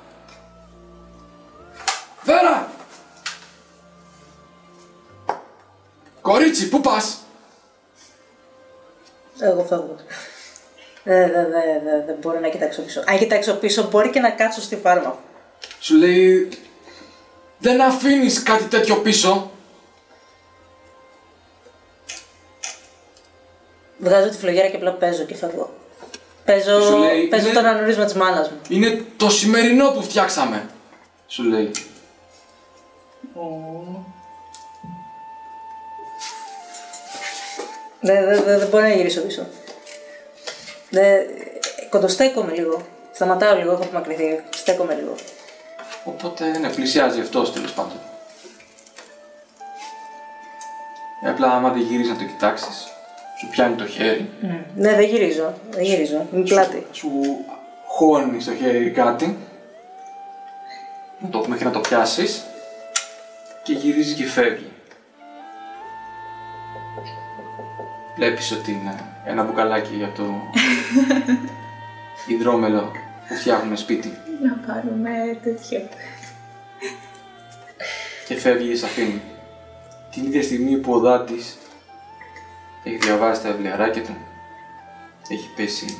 Βέρα! 2.24 2.68
Κορίτσι, 6.20 6.68
πού 6.68 6.80
πας; 6.80 7.18
Εγώ 9.38 9.62
φεύγω. 9.62 9.96
Δεν 11.10 11.30
δε, 11.32 11.42
δε, 11.42 11.80
δε, 11.84 12.04
δεν 12.06 12.16
μπορώ 12.20 12.40
να 12.40 12.48
κοιτάξω 12.48 12.82
πίσω. 12.82 13.02
Αν 13.06 13.18
κοιτάξω 13.18 13.54
πίσω, 13.54 13.88
μπορεί 13.88 14.10
και 14.10 14.20
να 14.20 14.30
κάτσω 14.30 14.60
στη 14.60 14.76
φάρμα. 14.76 15.18
Σου 15.80 15.96
λέει 15.96 16.48
Δεν 17.58 17.80
αφήνεις 17.80 18.42
κάτι 18.42 18.64
τέτοιο 18.64 18.96
πίσω. 18.96 19.50
Βγάζω 23.98 24.28
τη 24.28 24.36
φλογέρα 24.36 24.68
και 24.68 24.76
απλά 24.76 24.92
παίζω 24.92 25.22
και 25.24 25.34
φεύγω. 25.34 25.74
Παίζω, 26.44 26.80
Σου 26.80 26.96
λέει, 26.96 27.26
παίζω 27.26 27.44
είναι- 27.44 27.54
τον 27.54 27.64
ανορίσμα 27.66 28.04
της 28.04 28.14
μάνας 28.14 28.50
μου. 28.50 28.56
Είναι 28.68 29.04
το 29.16 29.30
σημερινό 29.30 29.90
που 29.90 30.02
φτιάξαμε. 30.02 30.68
Σου 31.26 31.42
λέει. 31.42 31.70
Δεν 38.00 38.24
δε, 38.24 38.40
δε, 38.42 38.58
δεν 38.58 38.68
μπορώ 38.68 38.82
να 38.82 38.92
γυρίσω 38.94 39.20
πίσω. 39.20 39.46
Δε, 40.90 41.18
κοντοστέκομαι 41.90 42.52
λίγο. 42.52 42.82
Σταματάω 43.12 43.56
λίγο, 43.56 43.72
έχω 43.72 43.82
απομακρυνθεί. 43.82 44.40
Στέκομαι 44.50 44.94
λίγο. 44.94 45.14
Οπότε 46.04 46.58
ναι, 46.58 46.68
πλησιάζει 46.70 47.20
αυτό 47.20 47.42
τέλος 47.50 47.72
πάντων. 47.72 47.98
Ε, 51.24 51.30
Απλά 51.30 51.50
άμα 51.52 51.70
δεν 51.70 51.82
γυρίζεις 51.82 52.12
να 52.12 52.18
το 52.18 52.24
κοιτάξεις, 52.24 52.88
σου 53.40 53.48
πιάνει 53.50 53.74
το 53.76 53.86
χέρι, 53.86 54.30
Ναι, 54.76 54.94
δεν 54.94 55.04
γυρίζω. 55.04 55.54
Δεν 55.70 55.82
γυρίζω. 55.84 56.26
Είμαι 56.32 56.42
πλάτη. 56.44 56.86
σου 56.92 57.10
χώνει 57.86 58.40
στο 58.40 58.54
χέρι 58.54 58.90
κάτι, 58.90 59.38
να 61.18 61.28
το, 61.28 61.44
μέχρι 61.48 61.64
να 61.64 61.70
το 61.70 61.80
πιάσεις 61.80 62.42
και 63.62 63.72
γυρίζει 63.72 64.14
και 64.14 64.24
φεύγει. 64.24 64.69
Βλέπεις 68.20 68.52
ότι 68.52 68.70
είναι 68.72 68.94
ένα 69.24 69.42
μπουκαλάκι 69.44 70.04
από 70.04 70.16
το 70.16 70.34
υδρόμελο 72.26 72.90
που 73.28 73.34
φτιάχνουμε 73.34 73.76
σπίτι 73.76 74.12
Να 74.42 74.52
πάρουμε 74.66 75.10
τέτοιο. 75.42 75.88
και 78.26 78.34
φεύγει 78.34 78.76
σε 78.76 78.86
αφήνει. 78.86 79.22
Την 80.10 80.24
ίδια 80.24 80.42
στιγμή 80.42 80.76
που 80.76 80.92
ο 80.92 80.98
Δάτης 80.98 81.58
έχει 82.84 82.96
διαβάσει 82.96 83.42
τα 83.42 83.50
βιβλιαράκια 83.50 84.02
του, 84.02 84.16
έχει 85.28 85.48
πέσει 85.56 85.98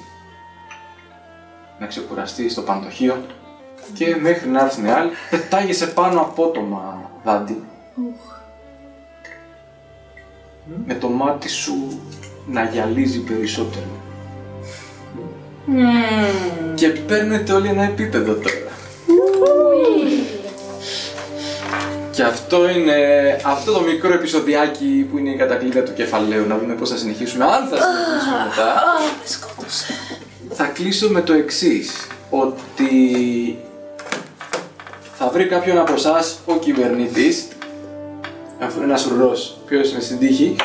να 1.79 1.87
ξεκουραστεί 1.87 2.49
στο 2.49 2.63
παντοχείο 2.63 3.27
και 3.95 4.17
μέχρι 4.17 4.49
να 4.49 4.61
έρθουν 4.61 4.85
οι 4.85 4.91
άλλοι 4.91 5.11
πετάγεσαι 5.31 5.87
πάνω 5.87 6.21
απότομα 6.21 7.11
Δάντη 7.25 7.65
με 10.87 10.95
το 10.95 11.09
μάτι 11.09 11.49
σου 11.49 12.01
να 12.47 12.65
γυαλίζει 12.65 13.19
περισσότερο. 13.19 13.87
Και 16.75 16.89
παίρνετε 16.89 17.53
όλοι 17.53 17.69
ένα 17.69 17.83
επίπεδο 17.83 18.33
τώρα. 18.33 18.69
Και 22.11 22.23
αυτό 22.23 22.69
είναι 22.69 22.97
αυτό 23.45 23.73
το 23.73 23.81
μικρό 23.81 24.13
επεισοδιάκι 24.13 25.09
που 25.11 25.19
είναι 25.19 25.31
η 25.31 25.37
κατακλείδα 25.37 25.83
του 25.83 25.93
κεφαλαίου. 25.93 26.47
Να 26.47 26.59
δούμε 26.59 26.75
πώς 26.75 26.89
θα 26.91 26.97
συνεχίσουμε. 26.97 27.45
Αν 27.45 27.69
θα 27.69 27.77
συνεχίσουμε 27.77 28.45
μετά. 28.49 28.83
Θα 30.53 30.65
κλείσω 30.67 31.09
με 31.09 31.21
το 31.21 31.33
εξής 31.33 32.07
Ότι 32.31 32.89
θα 35.19 35.29
βρει 35.29 35.47
κάποιον 35.47 35.79
από 35.79 35.93
εσάς 35.93 36.39
ο 36.45 36.57
κυβερνήτης 36.57 37.49
αφού 38.61 38.77
είναι 38.77 38.85
ένας 38.85 39.07
ουρρός. 39.07 39.59
Ποιος 39.67 39.91
είναι 39.91 40.01
στην 40.01 40.19
τύχη; 40.19 40.57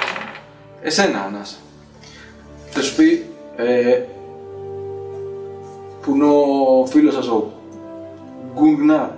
Εσένα, 0.81 1.23
Ανάσα. 1.23 1.55
Θα 2.69 2.81
σου 2.81 2.95
πει 2.95 3.25
ε, 3.55 4.01
που 6.01 6.15
είναι 6.15 6.25
ο 6.25 6.85
φίλος 6.85 7.13
σας 7.13 7.27
ο 7.27 7.51
Γκουγνάρ. 8.53 9.09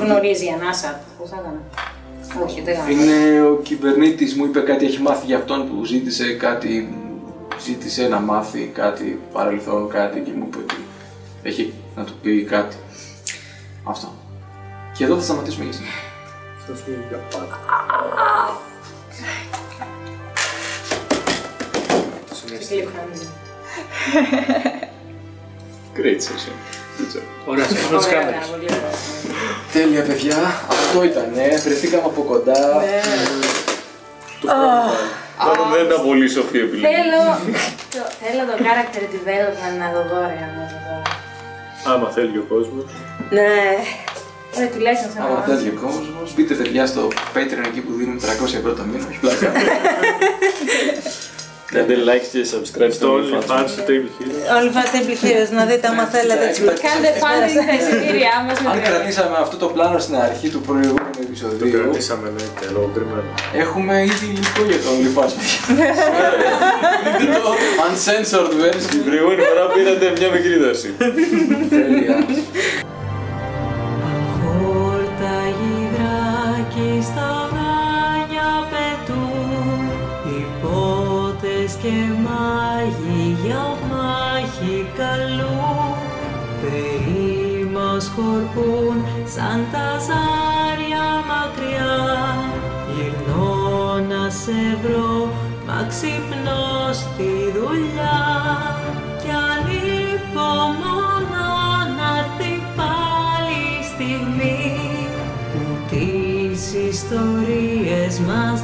Γνωρίζει 0.00 0.44
η 0.44 0.48
Ανάσα. 0.60 1.00
Πώς 1.18 1.28
θα 1.28 1.36
έκανα. 1.36 1.60
Όχι, 2.44 2.60
δεν 2.60 2.74
έκανα. 2.74 2.90
Είναι 2.90 3.42
ο 3.42 3.56
κυβερνήτης 3.56 4.34
μου 4.34 4.44
είπε 4.44 4.60
κάτι 4.60 4.84
έχει 4.84 5.00
μάθει 5.00 5.26
για 5.26 5.36
αυτόν 5.36 5.68
που 5.68 5.84
ζήτησε 5.84 6.32
κάτι, 6.32 6.94
ζήτησε 7.64 8.08
να 8.08 8.20
μάθει 8.20 8.70
κάτι 8.74 9.20
παρελθόν 9.32 9.88
κάτι 9.88 10.20
και 10.20 10.30
μου 10.36 10.44
είπε 10.46 10.58
ότι 10.58 10.74
έχει 11.42 11.72
να 11.96 12.04
του 12.04 12.12
πει 12.22 12.42
κάτι. 12.42 12.76
Αυτό. 13.84 14.12
Και 14.96 15.04
εδώ 15.04 15.14
θα 15.14 15.22
σταματήσουμε 15.22 15.64
για 15.64 15.72
σήμερα. 15.72 16.09
Αυτό 16.72 16.82
σου 16.84 16.90
είναι 16.92 17.04
για 17.08 17.18
πάντα. 17.30 17.58
Λίγο 22.70 22.90
χαμηλή. 22.96 23.28
Great 25.96 26.20
session. 26.26 26.54
Ωραία, 27.46 27.64
σκέφτομαι 27.64 27.96
τις 27.98 28.06
Ωραία, 28.06 28.18
κάμερες. 28.18 28.48
πολύ 28.48 28.64
ωραία. 28.64 28.94
Τέλεια, 29.72 30.02
παιδιά. 30.02 30.36
Αυτό 30.68 31.02
ήταν. 31.04 31.28
Βρεθήκαμε 31.64 32.02
από 32.04 32.22
κοντά. 32.22 32.82
Τώρα 35.44 35.62
δεν 35.74 35.84
ήταν 35.86 36.02
πολύ 36.06 36.28
σοφή 36.28 36.58
επιλογή. 36.58 36.94
Θέλω 36.94 37.22
το, 37.94 38.02
θέλω 38.22 38.42
το 38.50 38.54
character 38.64 39.02
development 39.14 39.76
να 39.78 39.88
το 39.94 40.00
δω, 40.08 40.20
ρε, 40.20 40.46
να 40.58 40.64
το 40.70 40.76
δω. 40.84 40.96
Άμα 41.92 42.10
θέλει 42.10 42.38
ο 42.38 42.44
κόσμος. 42.48 42.84
Ναι. 43.30 43.50
Ωραία, 44.56 44.68
τουλάχιστον 44.74 45.10
σαν 45.14 45.22
Άμα 45.24 45.44
να 45.48 45.54
θέλει 45.56 45.68
ο 45.68 45.80
κόσμος, 45.84 46.34
μπείτε 46.34 46.54
παιδιά 46.54 46.86
στο 46.86 47.02
Patreon 47.34 47.64
εκεί 47.70 47.80
που 47.80 47.92
δίνουμε 47.98 48.20
300 48.20 48.54
ευρώ 48.60 48.72
το 48.78 48.82
μήνα. 48.90 49.06
Όχι 49.08 49.18
πλάκα. 49.24 49.48
Κάντε 51.74 51.94
like 52.08 52.26
και 52.32 52.40
subscribe 52.52 52.92
Στο 52.98 52.98
στο 52.98 53.08
OnlyFans 53.16 53.50
OnlyFans. 53.50 53.70
του 53.76 53.82
Table 53.88 54.10
Heroes. 54.18 54.40
Όλοι 54.58 54.70
φάτε 54.76 54.98
Heroes 55.22 55.50
να 55.58 55.64
δείτε 55.70 55.86
άμα 55.92 56.04
θέλετε 56.14 56.44
τις 56.52 56.58
εντάξει. 56.60 56.82
Κάντε 56.88 57.10
funding 57.22 57.54
στα 57.66 57.74
εισιτήριά 57.78 58.34
μας 58.46 58.56
με 58.62 58.68
Αν 58.70 58.76
τρία. 58.76 58.88
κρατήσαμε 58.90 59.36
αυτό 59.44 59.56
το 59.62 59.66
πλάνο 59.74 59.98
στην 60.04 60.16
αρχή 60.28 60.48
του 60.54 60.60
προηγούμενου 60.68 61.10
Το 61.18 61.22
επεισοδίου, 61.26 61.70
κρατήσαμε, 61.74 62.26
ναι, 62.36 62.44
και 62.60 62.66
λόγω 62.74 62.88
κρυμμένο. 62.94 63.30
έχουμε 63.64 63.94
ήδη 64.12 64.26
υλικό 64.34 64.62
για 64.70 64.78
το 64.84 64.88
OnlyFans. 64.94 65.32
Δείτε 67.18 67.32
το 67.46 67.50
uncensored 67.86 68.50
Την 68.52 68.60
version. 68.64 69.02
προηγούμενη 69.08 69.42
φορά 69.48 69.64
πήρατε 69.74 70.06
μια 70.18 70.28
μικρή 70.34 70.56
δόση. 70.64 70.88
Τέλεια. 71.74 72.14
σκορπούν 88.20 89.04
σαν 89.34 89.66
τα 89.72 89.88
ζάρια 90.06 91.06
μακριά 91.30 91.94
γυρνώ 92.94 93.98
να 94.08 94.30
σε 94.30 94.78
βρω 94.82 95.28
μα 95.66 95.86
ξυπνώ 95.88 96.92
στη 96.92 97.30
δουλειά 97.56 98.20
κι 99.22 99.30
ανήκω 99.50 100.52
μόνο 100.82 101.44
να 101.96 102.08
έρθει 102.18 102.62
πάλι 102.76 103.60
η 103.80 103.84
στιγμή 103.92 104.60
που 105.52 105.62
τις 105.90 106.72
ιστορίες 106.90 108.18
μας 108.18 108.59